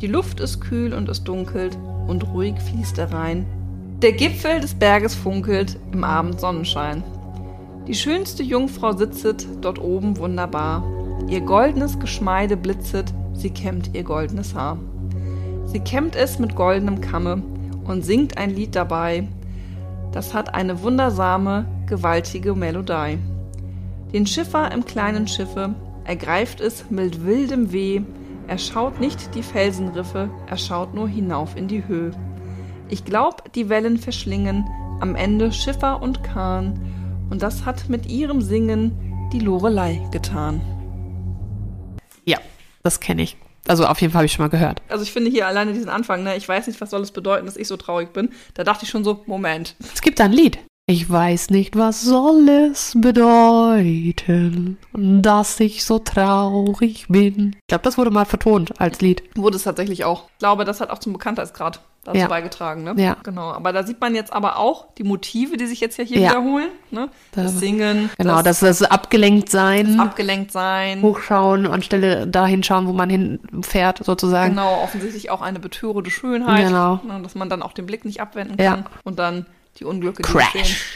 Die 0.00 0.06
Luft 0.06 0.40
ist 0.40 0.60
kühl 0.60 0.92
und 0.92 1.08
es 1.08 1.24
dunkelt 1.24 1.78
und 2.06 2.32
ruhig 2.32 2.54
fließt 2.60 2.98
der 2.98 3.12
Rhein. 3.12 3.46
Der 4.02 4.12
Gipfel 4.12 4.60
des 4.60 4.74
Berges 4.74 5.14
funkelt 5.14 5.78
im 5.92 6.04
Abendsonnenschein. 6.04 7.02
Die 7.86 7.94
schönste 7.94 8.42
Jungfrau 8.42 8.92
sitzet 8.92 9.46
dort 9.60 9.78
oben 9.78 10.16
wunderbar. 10.18 10.82
Ihr 11.28 11.40
goldenes 11.40 11.98
Geschmeide 11.98 12.56
blitzet, 12.56 13.12
sie 13.34 13.50
kämmt 13.50 13.90
ihr 13.94 14.02
goldenes 14.02 14.54
Haar. 14.54 14.78
Sie 15.66 15.80
kämmt 15.80 16.16
es 16.16 16.38
mit 16.38 16.54
goldenem 16.54 17.00
Kamme 17.00 17.42
und 17.84 18.04
singt 18.04 18.36
ein 18.36 18.50
Lied 18.50 18.74
dabei. 18.74 19.28
Das 20.12 20.34
hat 20.34 20.54
eine 20.54 20.82
wundersame, 20.82 21.66
gewaltige 21.86 22.54
Melodie. 22.54 23.18
Den 24.12 24.26
Schiffer 24.26 24.70
im 24.72 24.84
kleinen 24.84 25.26
Schiffe 25.26 25.74
ergreift 26.04 26.60
es 26.60 26.90
mit 26.90 27.24
wildem 27.24 27.72
Weh. 27.72 28.02
Er 28.46 28.58
schaut 28.58 29.00
nicht 29.00 29.34
die 29.34 29.42
Felsenriffe, 29.42 30.28
er 30.46 30.58
schaut 30.58 30.94
nur 30.94 31.08
hinauf 31.08 31.56
in 31.56 31.66
die 31.66 31.86
Höhe. 31.86 32.10
Ich 32.90 33.04
glaub, 33.04 33.52
die 33.54 33.68
Wellen 33.68 33.96
verschlingen 33.96 34.66
am 35.00 35.16
Ende 35.16 35.50
Schiffer 35.52 36.02
und 36.02 36.22
Kahn, 36.22 36.78
und 37.30 37.42
das 37.42 37.64
hat 37.64 37.88
mit 37.88 38.06
ihrem 38.06 38.42
Singen 38.42 39.28
die 39.32 39.40
Lorelei 39.40 40.00
getan. 40.12 40.60
Ja, 42.24 42.38
das 42.82 43.00
kenne 43.00 43.22
ich. 43.22 43.36
Also 43.66 43.86
auf 43.86 44.00
jeden 44.00 44.12
Fall 44.12 44.18
habe 44.18 44.26
ich 44.26 44.32
schon 44.32 44.44
mal 44.44 44.50
gehört. 44.50 44.82
Also 44.88 45.04
ich 45.04 45.12
finde 45.12 45.30
hier 45.30 45.46
alleine 45.46 45.72
diesen 45.72 45.88
Anfang, 45.88 46.22
ne, 46.22 46.36
ich 46.36 46.46
weiß 46.46 46.66
nicht, 46.66 46.80
was 46.82 46.90
soll 46.90 47.00
es 47.00 47.12
bedeuten, 47.12 47.46
dass 47.46 47.56
ich 47.56 47.66
so 47.66 47.78
traurig 47.78 48.12
bin. 48.12 48.28
Da 48.52 48.62
dachte 48.62 48.84
ich 48.84 48.90
schon 48.90 49.04
so, 49.04 49.22
Moment, 49.26 49.74
Es 49.94 50.02
gibt 50.02 50.20
da 50.20 50.24
ein 50.24 50.32
Lied. 50.32 50.58
Ich 50.86 51.08
weiß 51.10 51.48
nicht, 51.48 51.76
was 51.78 52.02
soll 52.02 52.46
es 52.50 52.92
bedeuten, 52.94 54.76
dass 54.92 55.58
ich 55.58 55.82
so 55.82 55.98
traurig 55.98 57.06
bin. 57.08 57.52
Ich 57.56 57.66
glaube, 57.68 57.84
das 57.84 57.96
wurde 57.96 58.10
mal 58.10 58.26
vertont 58.26 58.78
als 58.82 59.00
Lied. 59.00 59.22
Wurde 59.34 59.56
es 59.56 59.62
tatsächlich 59.62 60.04
auch. 60.04 60.24
Ich 60.32 60.38
glaube, 60.40 60.66
das 60.66 60.82
hat 60.82 60.90
auch 60.90 60.98
zum 60.98 61.14
Bekanntheitsgrad 61.14 61.80
dazu 62.04 62.18
Ja. 62.18 62.28
beigetragen, 62.28 62.84
ne? 62.84 62.92
Ja. 62.98 63.16
Genau. 63.22 63.50
Aber 63.52 63.72
da 63.72 63.82
sieht 63.82 63.98
man 63.98 64.14
jetzt 64.14 64.30
aber 64.30 64.58
auch 64.58 64.92
die 64.98 65.04
Motive, 65.04 65.56
die 65.56 65.64
sich 65.64 65.80
jetzt 65.80 65.96
ja 65.96 66.04
hier 66.04 66.18
Ja. 66.20 66.30
wiederholen. 66.32 66.68
Ne? 66.90 67.08
Das 67.32 67.54
Da- 67.54 67.58
Singen, 67.60 68.10
Genau, 68.18 68.42
das, 68.42 68.60
das, 68.60 68.80
das 68.80 68.90
abgelenkt 68.90 69.48
sein, 69.48 69.98
abgelenkt 69.98 70.52
sein. 70.52 71.00
hochschauen, 71.00 71.66
anstelle 71.66 72.26
dahin 72.26 72.62
schauen, 72.62 72.86
wo 72.86 72.92
man 72.92 73.08
hinfährt, 73.08 74.04
sozusagen. 74.04 74.50
Genau, 74.50 74.82
offensichtlich 74.82 75.30
auch 75.30 75.40
eine 75.40 75.60
betörende 75.60 76.10
Schönheit. 76.10 76.66
Genau. 76.66 77.00
Ne, 77.08 77.22
dass 77.22 77.34
man 77.34 77.48
dann 77.48 77.62
auch 77.62 77.72
den 77.72 77.86
Blick 77.86 78.04
nicht 78.04 78.20
abwenden 78.20 78.60
Ja. 78.62 78.72
kann. 78.74 78.84
Und 79.02 79.18
dann 79.18 79.46
die 79.78 79.84
Unglücke, 79.84 80.22
die 80.22 80.28
Crash. 80.30 80.52
geschehen. 80.52 80.76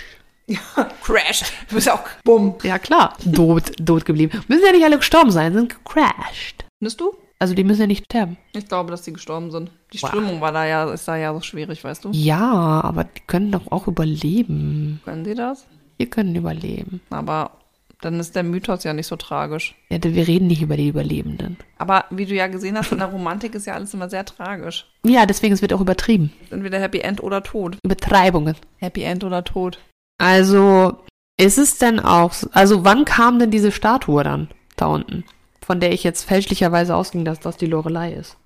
Ja, 0.51 0.85
Crash. 1.03 1.43
Du 1.69 1.75
bist 1.75 1.89
ja 1.89 1.95
auch 1.95 2.05
bumm. 2.25 2.55
Ja, 2.63 2.79
klar. 2.79 3.15
Tot, 3.35 3.65
tot 3.85 4.07
geblieben. 4.07 4.43
Müssen 4.49 4.65
ja 4.65 4.73
nicht 4.73 4.83
alle 4.83 4.97
gestorben 4.97 5.31
sein, 5.31 5.53
sind 5.53 5.69
gecrashed. 5.69 6.65
Findest 6.79 6.99
du? 7.03 7.13
Also 7.39 7.53
die 7.53 7.65
müssen 7.65 7.83
ja 7.83 7.87
nicht 7.87 8.07
sterben. 8.07 8.39
Ich 8.55 8.67
glaube, 8.67 8.91
dass 8.91 9.03
die 9.03 9.13
gestorben 9.13 9.51
sind. 9.51 9.71
Die 9.93 10.01
Wow. 10.01 10.09
Strömung 10.09 10.41
war 10.41 10.51
da 10.53 10.65
ja, 10.65 10.91
ist 10.91 11.07
da 11.07 11.17
ja 11.17 11.35
so 11.35 11.43
schwierig, 11.43 11.85
weißt 11.85 12.03
du? 12.07 12.13
Ja, 12.13 12.81
aber 12.83 13.05
die 13.05 13.21
können 13.27 13.53
doch 13.53 13.71
auch 13.71 13.89
überleben. 13.89 15.03
Können 15.05 15.27
sie 15.27 15.35
das? 15.35 15.67
Wir 15.99 16.09
können 16.09 16.35
überleben. 16.35 17.03
Aber 17.11 17.51
dann 18.01 18.21
ist 18.21 18.37
der 18.37 18.45
Mythos 18.45 18.85
ja 18.85 18.93
nicht 18.93 19.07
so 19.09 19.17
tragisch. 19.17 19.75
Ja, 19.91 19.99
wir 20.03 20.29
reden 20.29 20.47
nicht 20.47 20.63
über 20.63 20.77
die 20.77 20.89
Überlebenden. 20.89 21.57
Aber 21.79 22.05
wie 22.11 22.27
du 22.27 22.35
ja 22.35 22.47
gesehen 22.47 22.77
hast, 22.79 22.93
in 22.93 22.99
der 22.99 23.09
Romantik 23.09 23.55
ist 23.55 23.67
ja 23.67 23.75
alles 23.75 23.93
immer 23.95 24.09
sehr 24.09 24.25
tragisch. 24.25 24.87
Ja, 25.05 25.27
deswegen 25.27 25.53
es 25.55 25.63
wird 25.63 25.73
auch 25.73 25.81
übertrieben. 25.81 26.33
Entweder 26.51 26.79
Happy 26.81 27.01
End 27.01 27.23
oder 27.23 27.43
Tod. 27.43 27.77
Übertreibungen. 27.85 28.55
Happy 28.77 29.03
End 29.03 29.25
oder 29.25 29.43
Tod. 29.45 29.81
Also, 30.21 30.99
ist 31.37 31.59
es 31.59 31.79
denn 31.79 31.99
auch, 32.01 32.33
so- 32.33 32.49
also 32.53 32.85
wann 32.85 33.05
kam 33.05 33.39
denn 33.41 33.51
diese 33.51 33.73
Statue 33.73 34.23
dann 34.23 34.49
da 34.77 34.87
unten? 34.87 35.25
Von 35.65 35.81
der 35.81 35.93
ich 35.93 36.05
jetzt 36.05 36.25
fälschlicherweise 36.25 36.95
ausging, 36.97 37.25
dass 37.25 37.41
das 37.41 37.57
die 37.57 37.67
Lorelei 37.67 38.13
ist. 38.13 38.37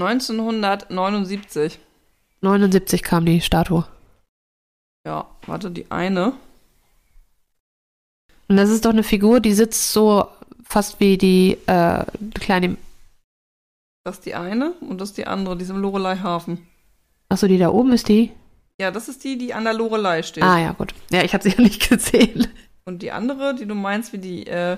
1979. 0.00 1.78
79 2.40 3.02
kam 3.02 3.24
die 3.26 3.40
Statue. 3.40 3.84
Ja, 5.06 5.26
warte, 5.46 5.70
die 5.70 5.90
eine. 5.90 6.32
Und 8.48 8.56
das 8.56 8.70
ist 8.70 8.84
doch 8.84 8.90
eine 8.90 9.02
Figur, 9.02 9.40
die 9.40 9.52
sitzt 9.52 9.92
so 9.92 10.26
fast 10.64 11.00
wie 11.00 11.16
die 11.18 11.56
äh, 11.66 12.04
kleine, 12.34 12.76
Das 14.04 14.16
ist 14.16 14.26
die 14.26 14.34
eine 14.34 14.72
und 14.80 15.00
das 15.00 15.10
ist 15.10 15.18
die 15.18 15.26
andere, 15.26 15.56
die 15.56 15.64
ist 15.64 15.70
im 15.70 15.80
Lorelei-Hafen. 15.80 16.66
achso, 17.28 17.46
die 17.46 17.58
da 17.58 17.68
oben 17.70 17.92
ist 17.92 18.08
die? 18.08 18.32
Ja, 18.80 18.90
das 18.90 19.08
ist 19.08 19.22
die, 19.24 19.38
die 19.38 19.54
an 19.54 19.64
der 19.64 19.72
Lorelei 19.74 20.22
steht. 20.22 20.42
Ah 20.42 20.58
ja, 20.58 20.72
gut. 20.72 20.94
Ja, 21.10 21.22
ich 21.22 21.32
habe 21.32 21.44
sie 21.44 21.50
ja 21.56 21.60
nicht 21.60 21.88
gesehen. 21.88 22.48
Und 22.86 23.02
die 23.02 23.12
andere, 23.12 23.54
die 23.54 23.66
du 23.66 23.74
meinst 23.74 24.12
wie 24.12 24.18
die 24.18 24.46
äh, 24.46 24.76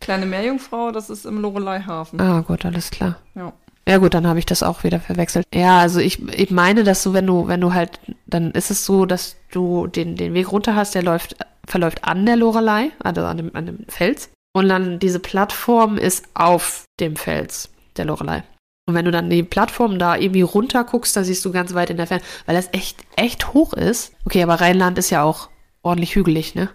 kleine 0.00 0.26
Meerjungfrau, 0.26 0.92
das 0.92 1.08
ist 1.10 1.24
im 1.24 1.40
Lorelei-Hafen. 1.40 2.20
Ah, 2.20 2.40
gut, 2.42 2.64
alles 2.64 2.90
klar. 2.90 3.18
Ja. 3.34 3.52
Ja 3.88 3.98
gut, 3.98 4.14
dann 4.14 4.28
habe 4.28 4.38
ich 4.38 4.46
das 4.46 4.62
auch 4.62 4.84
wieder 4.84 5.00
verwechselt. 5.00 5.44
Ja, 5.52 5.78
also 5.80 5.98
ich, 5.98 6.22
ich 6.28 6.50
meine, 6.52 6.84
dass 6.84 7.02
du, 7.02 7.14
wenn 7.14 7.26
du, 7.26 7.48
wenn 7.48 7.60
du 7.60 7.74
halt, 7.74 7.98
dann 8.26 8.52
ist 8.52 8.70
es 8.70 8.84
so, 8.86 9.06
dass 9.06 9.34
du 9.50 9.88
den, 9.88 10.14
den 10.14 10.34
Weg 10.34 10.52
runter 10.52 10.76
hast, 10.76 10.94
der 10.94 11.02
läuft, 11.02 11.34
verläuft 11.66 12.04
an 12.04 12.26
der 12.26 12.36
Lorelei, 12.36 12.90
also 13.02 13.24
an 13.24 13.36
dem, 13.36 13.54
an 13.54 13.66
dem 13.66 13.84
Fels. 13.88 14.30
Und 14.54 14.68
dann 14.68 14.98
diese 14.98 15.18
Plattform 15.18 15.96
ist 15.96 16.26
auf 16.34 16.84
dem 17.00 17.16
Fels 17.16 17.70
der 17.96 18.04
Lorelei. 18.04 18.44
Und 18.86 18.94
wenn 18.94 19.04
du 19.04 19.10
dann 19.10 19.30
die 19.30 19.42
Plattform 19.42 19.98
da 19.98 20.16
irgendwie 20.16 20.42
runter 20.42 20.84
guckst, 20.84 21.16
da 21.16 21.24
siehst 21.24 21.44
du 21.44 21.52
ganz 21.52 21.72
weit 21.74 21.90
in 21.90 21.96
der 21.96 22.06
Ferne, 22.06 22.22
weil 22.46 22.56
das 22.56 22.68
echt, 22.72 22.98
echt 23.16 23.52
hoch 23.54 23.72
ist. 23.72 24.12
Okay, 24.24 24.42
aber 24.42 24.60
Rheinland 24.60 24.98
ist 24.98 25.10
ja 25.10 25.22
auch 25.22 25.48
ordentlich 25.82 26.14
hügelig, 26.16 26.54
ne? 26.54 26.68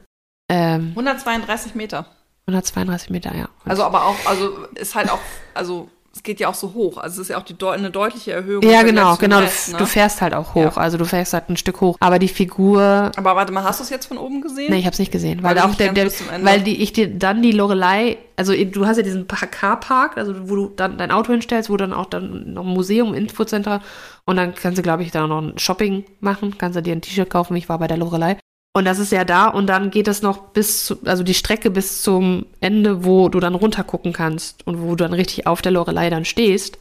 Ähm, 0.49 0.89
132 0.91 1.75
Meter. 1.75 2.05
132 2.47 3.09
Meter, 3.09 3.35
ja. 3.35 3.49
Also 3.65 3.83
aber 3.83 4.05
auch, 4.05 4.15
also 4.25 4.65
ist 4.75 4.95
halt 4.95 5.11
auch, 5.11 5.19
also 5.53 5.89
es 6.17 6.23
geht 6.23 6.39
ja 6.39 6.47
auch 6.49 6.55
so 6.55 6.73
hoch. 6.73 6.97
Also 6.97 7.21
es 7.21 7.27
ist 7.27 7.29
ja 7.29 7.37
auch 7.37 7.43
die, 7.43 7.55
eine 7.65 7.91
deutliche 7.91 8.31
Erhöhung. 8.33 8.63
Ja, 8.63 8.81
genau, 8.81 9.15
genau. 9.17 9.39
Rest, 9.39 9.67
du, 9.69 9.71
ne? 9.73 9.77
du 9.77 9.85
fährst 9.85 10.21
halt 10.21 10.33
auch 10.33 10.55
hoch. 10.55 10.75
Ja. 10.75 10.77
Also 10.77 10.97
du 10.97 11.05
fährst 11.05 11.33
halt 11.33 11.49
ein 11.49 11.57
Stück 11.57 11.79
hoch. 11.79 11.95
Aber 11.99 12.17
die 12.19 12.27
Figur, 12.27 13.11
Aber 13.15 13.35
warte 13.35 13.53
mal, 13.53 13.63
hast 13.63 13.79
du 13.79 13.83
es 13.83 13.89
jetzt 13.89 14.07
von 14.07 14.17
oben 14.17 14.41
gesehen? 14.41 14.71
nee, 14.71 14.79
ich 14.79 14.85
hab's 14.87 14.99
nicht 14.99 15.11
gesehen, 15.11 15.43
weil, 15.43 15.55
Weil 15.55 15.63
auch 15.63 15.75
der, 15.75 15.93
der 15.93 16.09
weil 16.41 16.61
die 16.61 16.81
ich 16.81 16.91
dir 16.91 17.07
dann 17.07 17.41
die 17.43 17.51
Lorelei, 17.51 18.17
also 18.35 18.53
du 18.53 18.85
hast 18.87 18.97
ja 18.97 19.03
diesen 19.03 19.27
Pa- 19.27 19.45
Carpark, 19.45 20.17
also 20.17 20.49
wo 20.49 20.55
du 20.55 20.71
dann 20.75 20.97
dein 20.97 21.11
Auto 21.11 21.31
hinstellst, 21.31 21.69
wo 21.69 21.77
dann 21.77 21.93
auch 21.93 22.07
dann 22.07 22.53
noch 22.53 22.65
ein 22.65 22.73
Museum, 22.73 23.13
Infocenter 23.13 23.81
und 24.25 24.37
dann 24.37 24.55
kannst 24.55 24.77
du, 24.79 24.81
glaube 24.81 25.03
ich, 25.03 25.11
da 25.11 25.27
noch 25.27 25.41
ein 25.41 25.57
Shopping 25.59 26.03
machen, 26.19 26.57
kannst 26.57 26.75
du 26.77 26.81
dir 26.81 26.93
ein 26.93 27.01
T-Shirt 27.01 27.29
kaufen. 27.29 27.55
Ich 27.55 27.69
war 27.69 27.77
bei 27.77 27.87
der 27.87 27.97
Lorelei. 27.97 28.37
Und 28.73 28.85
das 28.85 28.99
ist 28.99 29.11
ja 29.11 29.23
da 29.25 29.47
und 29.47 29.67
dann 29.67 29.89
geht 29.89 30.07
es 30.07 30.21
noch 30.21 30.49
bis 30.49 30.85
zu, 30.85 30.99
also 31.05 31.23
die 31.23 31.33
Strecke 31.33 31.71
bis 31.71 32.03
zum 32.03 32.45
Ende, 32.59 33.03
wo 33.03 33.27
du 33.29 33.39
dann 33.39 33.55
runtergucken 33.55 34.13
kannst 34.13 34.67
und 34.67 34.81
wo 34.81 34.89
du 34.89 34.95
dann 34.97 35.13
richtig 35.13 35.47
auf 35.47 35.61
der 35.63 35.71
Lorelei 35.71 36.09
dann 36.11 36.25
stehst. 36.25 36.77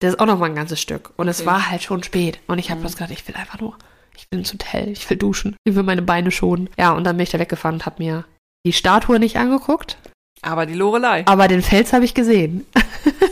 Das 0.00 0.12
ist 0.14 0.20
auch 0.20 0.26
noch 0.26 0.38
mal 0.38 0.46
ein 0.46 0.54
ganzes 0.54 0.80
Stück. 0.80 1.10
Und 1.16 1.26
es 1.26 1.40
Okay. 1.40 1.46
war 1.46 1.70
halt 1.70 1.82
schon 1.82 2.02
spät. 2.02 2.38
Und 2.46 2.58
ich 2.58 2.70
habe 2.70 2.82
das 2.82 2.96
gedacht, 2.96 3.10
ich 3.12 3.26
will 3.26 3.34
einfach 3.34 3.60
nur, 3.60 3.76
ich 4.16 4.26
will 4.30 4.40
ins 4.40 4.52
Hotel, 4.52 4.88
ich 4.90 5.08
will 5.08 5.16
duschen, 5.16 5.56
ich 5.64 5.74
will 5.74 5.82
meine 5.84 6.02
Beine 6.02 6.30
schonen. 6.30 6.68
Ja, 6.78 6.92
und 6.92 7.04
dann 7.04 7.16
bin 7.16 7.24
ich 7.24 7.30
da 7.30 7.38
weggefahren 7.38 7.76
und 7.76 7.86
habe 7.86 8.02
mir 8.02 8.24
die 8.66 8.72
Statue 8.74 9.18
nicht 9.18 9.36
angeguckt, 9.38 9.96
Aber 10.42 10.66
die 10.66 10.74
Lorelei. 10.74 11.22
aber 11.26 11.48
den 11.48 11.62
Fels 11.62 11.92
habe 11.94 12.04
ich 12.04 12.12
gesehen. 12.14 12.66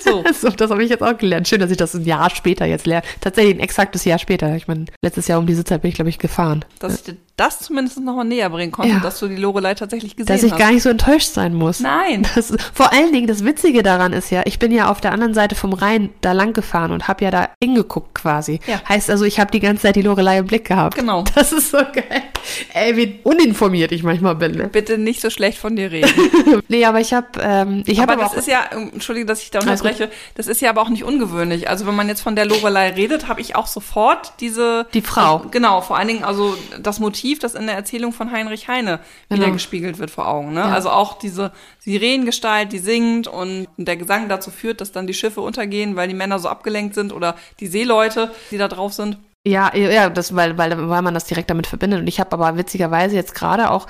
So. 0.01 0.25
so, 0.33 0.49
das 0.51 0.71
habe 0.71 0.83
ich 0.83 0.91
jetzt 0.91 1.03
auch 1.03 1.19
gelernt. 1.19 1.47
Schön, 1.49 1.61
dass 1.61 1.71
ich 1.71 1.77
das 1.77 1.93
ein 1.95 2.05
Jahr 2.05 2.31
später 2.31 2.65
jetzt 2.65 2.87
lerne. 2.87 3.05
Tatsächlich 3.21 3.55
ein 3.57 3.61
exaktes 3.61 4.05
Jahr 4.07 4.19
später. 4.19 4.57
Ich 4.57 4.67
meine, 4.69 4.87
letztes 5.05 5.29
Jahr 5.29 5.39
um 5.39 5.47
diese 5.47 5.65
Zeit 5.65 5.83
bin 5.83 5.91
ich, 5.91 5.97
glaube 5.97 6.09
ich, 6.09 6.19
gefahren. 6.19 6.65
Dass 6.79 7.07
ich 7.07 7.17
das 7.37 7.61
zumindest 7.61 8.01
nochmal 8.01 8.25
näher 8.25 8.49
bringen 8.51 8.73
konnte, 8.73 8.95
Ja. 8.95 9.01
dass 9.01 9.19
du 9.19 9.29
die 9.29 9.37
Lorelei 9.37 9.75
tatsächlich 9.75 10.17
gesehen 10.17 10.27
Dass 10.35 10.43
ich 10.43 10.53
hast. 10.53 10.59
gar 10.59 10.73
nicht 10.73 10.83
so 10.83 10.89
enttäuscht 10.89 11.29
sein 11.33 11.55
muss. 11.55 11.81
Nein. 11.81 12.27
Das, 12.35 12.53
vor 12.75 12.93
allen 12.93 13.13
Dingen, 13.13 13.27
das 13.27 13.45
Witzige 13.45 13.83
daran 13.83 14.13
ist 14.13 14.31
ja, 14.31 14.43
ich 14.47 14.59
bin 14.59 14.73
ja 14.73 14.89
auf 14.91 15.01
der 15.01 15.13
anderen 15.13 15.35
Seite 15.35 15.55
vom 15.55 15.73
Rhein 15.73 16.11
da 16.21 16.33
lang 16.33 16.53
gefahren 16.53 16.93
und 16.93 17.09
habe 17.09 17.25
ja 17.25 17.31
da 17.31 17.49
hingeguckt 17.63 18.15
quasi. 18.15 18.61
Ja. 18.67 18.81
Heißt 18.89 19.11
also, 19.11 19.25
ich 19.25 19.39
habe 19.41 19.51
die 19.51 19.61
ganze 19.61 19.83
Zeit 19.83 19.97
die 19.97 20.03
Lorelei 20.03 20.39
im 20.39 20.47
Blick 20.47 20.67
gehabt. 20.67 20.97
Genau. 20.97 21.25
Das 21.35 21.53
ist 21.53 21.71
so 21.71 21.79
geil. 21.79 22.23
Ey, 22.73 22.97
wie 22.97 23.21
uninformiert 23.25 23.93
ich 23.93 24.03
manchmal 24.03 24.35
bin. 24.37 24.53
Ne? 24.53 24.69
Bitte 24.69 24.97
nicht 24.99 25.21
so 25.21 25.29
schlecht 25.31 25.59
von 25.59 25.77
dir 25.77 25.91
reden. 25.91 26.11
Nee, 26.69 26.85
aber 26.85 27.01
ich 27.01 27.13
habe, 27.13 27.27
ähm, 27.41 27.83
ich 27.87 28.01
aber 28.01 28.15
aber 28.15 28.23
das 28.23 28.35
ist 28.35 28.49
ja, 28.49 28.65
ähm, 28.73 28.91
entschuldige, 28.95 29.27
dass 29.27 29.43
ich 29.43 29.51
da 29.51 29.61
unterbreche, 29.61 30.11
das 30.35 30.47
ist 30.47 30.61
ja 30.61 30.71
aber 30.71 30.83
auch 30.83 30.89
nicht 30.89 31.05
ungewöhnlich. 31.05 31.69
Also 31.69 31.87
wenn 31.87 31.95
man 31.95 32.09
jetzt 32.09 32.23
von 32.23 32.35
der 32.35 32.45
Lorelei 32.47 32.91
redet, 32.91 33.29
habe 33.29 33.41
ich 33.41 33.55
auch 33.57 33.67
sofort 33.67 34.33
diese... 34.41 34.87
Die 34.95 35.03
Frau. 35.03 35.45
Genau, 35.51 35.81
vor 35.81 35.97
allen 35.97 36.09
Dingen 36.09 36.25
also 36.25 36.57
das 36.81 36.99
Motiv, 36.99 37.26
das 37.35 37.55
in 37.55 37.67
der 37.67 37.75
Erzählung 37.77 38.13
von 38.13 38.31
Heinrich 38.33 38.69
Heine 38.69 39.01
wieder 39.29 39.41
Genau. 39.43 39.53
gespiegelt 39.55 39.99
wird 39.99 40.11
vor 40.11 40.29
Augen. 40.29 40.53
Ne? 40.55 40.61
Ja. 40.61 40.67
Also 40.71 40.91
auch 40.91 41.19
diese 41.19 41.53
Sirenengestalt, 41.81 42.73
die 42.73 42.79
singt 42.79 43.27
und 43.29 43.67
der 43.77 43.97
Gesang 43.97 44.29
dazu 44.29 44.51
führt, 44.51 44.81
dass 44.81 44.93
dann 44.93 45.07
die 45.07 45.15
Schiffe 45.15 45.41
untergehen, 45.41 45.97
weil 45.97 46.09
die 46.09 46.15
Männer 46.15 46.39
so 46.39 46.49
abgelenkt 46.49 46.95
sind 46.95 47.13
oder 47.13 47.37
die 47.61 47.67
Seeleute, 47.67 48.31
die 48.51 48.59
da 48.59 48.69
drauf 48.69 48.93
sind. 48.93 49.19
ja, 49.47 49.75
ja, 49.77 50.11
das, 50.11 50.35
weil, 50.35 50.59
weil, 50.59 50.89
weil 50.89 51.03
man 51.03 51.15
das 51.15 51.25
direkt 51.25 51.51
damit 51.51 51.67
verbindet. 51.67 52.01
Und 52.01 52.07
ich 52.09 52.19
habe 52.21 52.33
aber 52.33 52.57
witzigerweise 52.57 53.15
jetzt 53.15 53.35
gerade 53.35 53.71
auch, 53.71 53.87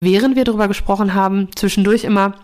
während 0.00 0.36
wir 0.36 0.44
darüber 0.44 0.68
gesprochen 0.68 1.14
haben, 1.14 1.48
zwischendurch 1.56 2.04
immer 2.04 2.34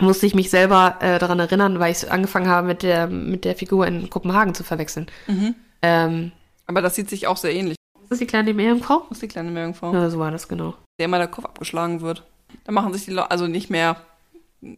musste 0.00 0.26
ich 0.26 0.34
mich 0.34 0.50
selber 0.50 0.96
äh, 1.00 1.18
daran 1.20 1.38
erinnern, 1.38 1.78
weil 1.78 1.92
ich 1.92 2.10
angefangen 2.10 2.48
habe, 2.48 2.66
mit 2.66 2.82
der, 2.82 3.06
mit 3.06 3.44
der 3.44 3.54
Figur 3.54 3.86
in 3.86 4.10
Kopenhagen 4.10 4.52
zu 4.54 4.64
verwechseln. 4.64 5.06
Mhm. 5.28 5.54
Ähm, 5.82 6.32
Aber 6.66 6.82
das 6.82 6.96
sieht 6.96 7.08
sich 7.08 7.26
auch 7.28 7.36
sehr 7.36 7.54
ähnlich. 7.54 7.76
Ist 8.04 8.10
das 8.12 8.18
die 8.18 8.26
kleine 8.26 8.54
Meerjungfrau? 8.54 9.00
Das 9.08 9.18
ist 9.18 9.22
die 9.22 9.28
kleine 9.28 9.50
Meerjungfrau. 9.50 9.92
Ja, 9.92 10.08
so 10.10 10.18
war 10.18 10.30
das 10.30 10.48
genau. 10.48 10.74
der 10.98 11.06
immer 11.06 11.18
der 11.18 11.28
Kopf 11.28 11.44
abgeschlagen 11.44 12.00
wird. 12.00 12.22
Da 12.64 12.72
machen 12.72 12.92
sich 12.94 13.04
die 13.04 13.10
Leute, 13.10 13.30
also 13.30 13.46
nicht 13.48 13.68
mehr, 13.70 13.96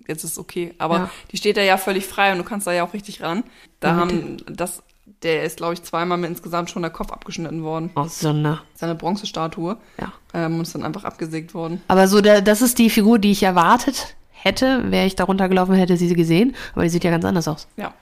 jetzt 0.09 0.25
ist 0.25 0.39
okay, 0.39 0.75
aber 0.79 0.97
Ja. 0.97 1.11
die 1.31 1.37
steht 1.37 1.57
da 1.57 1.61
ja 1.63 1.77
völlig 1.77 2.07
frei 2.07 2.33
und 2.33 2.39
du 2.39 2.45
kannst 2.45 2.67
da 2.67 2.73
ja 2.73 2.85
auch 2.85 2.95
richtig 2.95 3.23
ran. 3.23 3.45
Da 3.81 3.89
Ja, 3.89 3.97
haben, 3.97 4.39
das, 4.51 4.83
der 5.23 5.45
ist, 5.45 5.59
glaube 5.59 5.75
ich, 5.75 5.83
zweimal 5.83 6.17
mit 6.19 6.31
insgesamt 6.31 6.71
schon 6.71 6.83
der 6.83 6.91
Kopf 6.91 7.13
abgeschnitten 7.13 7.63
worden. 7.63 7.91
Oh, 7.95 8.05
Sonne. 8.09 8.61
Seine 8.75 8.95
Bronzestatue. 8.95 9.77
Ja. 10.01 10.13
Ähm, 10.35 10.55
und 10.57 10.63
ist 10.63 10.75
dann 10.75 10.85
einfach 10.85 11.05
abgesägt 11.05 11.53
worden. 11.55 11.83
Aber 11.89 12.09
so, 12.09 12.21
der, 12.21 12.41
das 12.43 12.63
ist 12.63 12.79
die 12.79 12.91
Figur, 12.91 13.19
die 13.19 13.31
ich 13.33 13.43
erwartet 13.43 14.17
hätte, 14.31 14.91
wäre 14.91 15.07
ich 15.07 15.17
da 15.17 15.25
runtergelaufen, 15.25 15.75
hätte 15.75 15.97
sie 15.97 16.09
sie 16.09 16.15
gesehen. 16.15 16.55
Aber 16.73 16.83
die 16.85 16.89
sieht 16.91 17.05
ja 17.05 17.11
ganz 17.11 17.25
anders 17.25 17.47
aus. 17.49 17.69
Ja. 17.77 17.93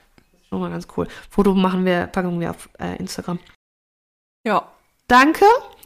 Schon 0.49 0.59
mal 0.61 0.69
ganz 0.69 0.87
cool. 0.95 1.07
Foto 1.29 1.53
machen 1.53 1.85
wir, 1.85 2.07
packen 2.07 2.39
wir 2.39 2.51
auf 2.51 2.69
äh, 2.79 2.95
Instagram. 2.97 3.39
Ja. 4.45 4.67
Danke 5.07 5.45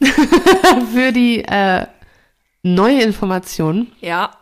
für 0.92 1.12
die 1.12 1.44
äh, 1.44 1.86
neue 2.62 3.02
Information. 3.02 3.92
Ja. 4.00 4.36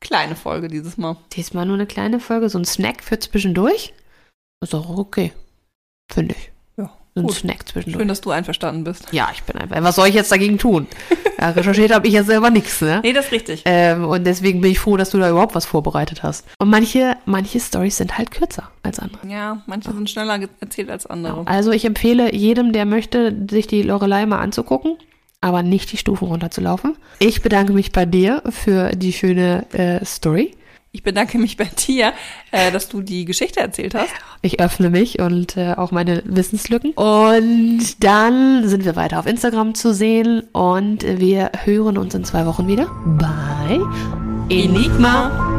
Kleine 0.00 0.34
Folge 0.34 0.68
dieses 0.68 0.96
Mal. 0.96 1.16
Diesmal 1.32 1.64
nur 1.64 1.76
eine 1.76 1.86
kleine 1.86 2.18
Folge, 2.18 2.48
so 2.48 2.58
ein 2.58 2.64
Snack 2.64 3.02
für 3.02 3.18
zwischendurch. 3.18 3.94
Ist 4.60 4.74
auch 4.74 4.96
okay. 4.98 5.32
Finde 6.10 6.34
ich. 6.34 6.51
Ja. 7.14 7.20
So 7.20 7.20
ein 7.20 7.26
Gut. 7.26 7.36
Snack 7.36 7.68
zwischendurch. 7.68 8.00
Schön, 8.00 8.08
dass 8.08 8.20
du 8.22 8.30
einverstanden 8.30 8.84
bist. 8.84 9.06
Ja, 9.12 9.28
ich 9.34 9.42
bin 9.42 9.56
einfach. 9.60 9.82
Was 9.82 9.96
soll 9.96 10.08
ich 10.08 10.14
jetzt 10.14 10.32
dagegen 10.32 10.56
tun? 10.58 10.86
Ja, 11.38 11.50
recherchiert 11.50 11.92
habe 11.92 12.06
ich 12.06 12.14
ja 12.14 12.24
selber 12.24 12.48
nichts, 12.50 12.80
ne? 12.80 13.00
Nee, 13.02 13.12
das 13.12 13.26
ist 13.26 13.32
richtig. 13.32 13.62
Ähm, 13.66 14.04
und 14.04 14.24
deswegen 14.24 14.60
bin 14.62 14.70
ich 14.70 14.78
froh, 14.78 14.96
dass 14.96 15.10
du 15.10 15.18
da 15.18 15.28
überhaupt 15.28 15.54
was 15.54 15.66
vorbereitet 15.66 16.22
hast. 16.22 16.46
Und 16.58 16.70
manche, 16.70 17.16
manche 17.26 17.60
Stories 17.60 17.96
sind 17.98 18.16
halt 18.16 18.30
kürzer 18.30 18.70
als 18.82 18.98
andere. 18.98 19.26
Ja, 19.28 19.60
manche 19.66 19.92
sind 19.92 20.08
schneller 20.08 20.38
erzählt 20.60 20.90
als 20.90 21.04
andere. 21.06 21.46
Also 21.46 21.70
ich 21.72 21.84
empfehle 21.84 22.34
jedem, 22.34 22.72
der 22.72 22.86
möchte, 22.86 23.36
sich 23.50 23.66
die 23.66 23.82
Lorelei 23.82 24.24
mal 24.24 24.38
anzugucken. 24.38 24.96
aber 25.42 25.62
nicht 25.64 25.90
die 25.92 25.96
Stufen 25.96 26.28
runterzulaufen. 26.28 26.96
Ich 27.18 27.42
bedanke 27.42 27.72
mich 27.72 27.92
bei 27.92 28.06
dir 28.06 28.42
für 28.48 28.92
die 28.92 29.12
schöne 29.12 29.66
äh, 29.72 30.04
Story. 30.04 30.54
Ich 30.94 31.02
bedanke 31.02 31.38
mich 31.38 31.56
bei 31.56 31.64
dir, 31.64 32.12
äh, 32.50 32.70
dass 32.70 32.90
du 32.90 33.00
die 33.00 33.24
Geschichte 33.24 33.60
erzählt 33.60 33.94
hast. 33.94 34.10
Ich 34.42 34.60
öffne 34.60 34.90
mich 34.90 35.20
und 35.20 35.56
äh, 35.56 35.72
auch 35.72 35.90
meine 35.90 36.22
Wissenslücken. 36.26 36.92
Und 36.92 38.04
dann 38.04 38.68
sind 38.68 38.84
wir 38.84 38.94
weiter 38.94 39.18
auf 39.18 39.26
Instagram 39.26 39.74
zu 39.74 39.94
sehen 39.94 40.42
und 40.52 41.02
wir 41.02 41.50
hören 41.64 41.96
uns 41.96 42.14
in 42.14 42.24
zwei 42.24 42.44
Wochen 42.44 42.68
wieder 42.68 42.90
bei 43.06 43.80
Enigma. 44.50 45.51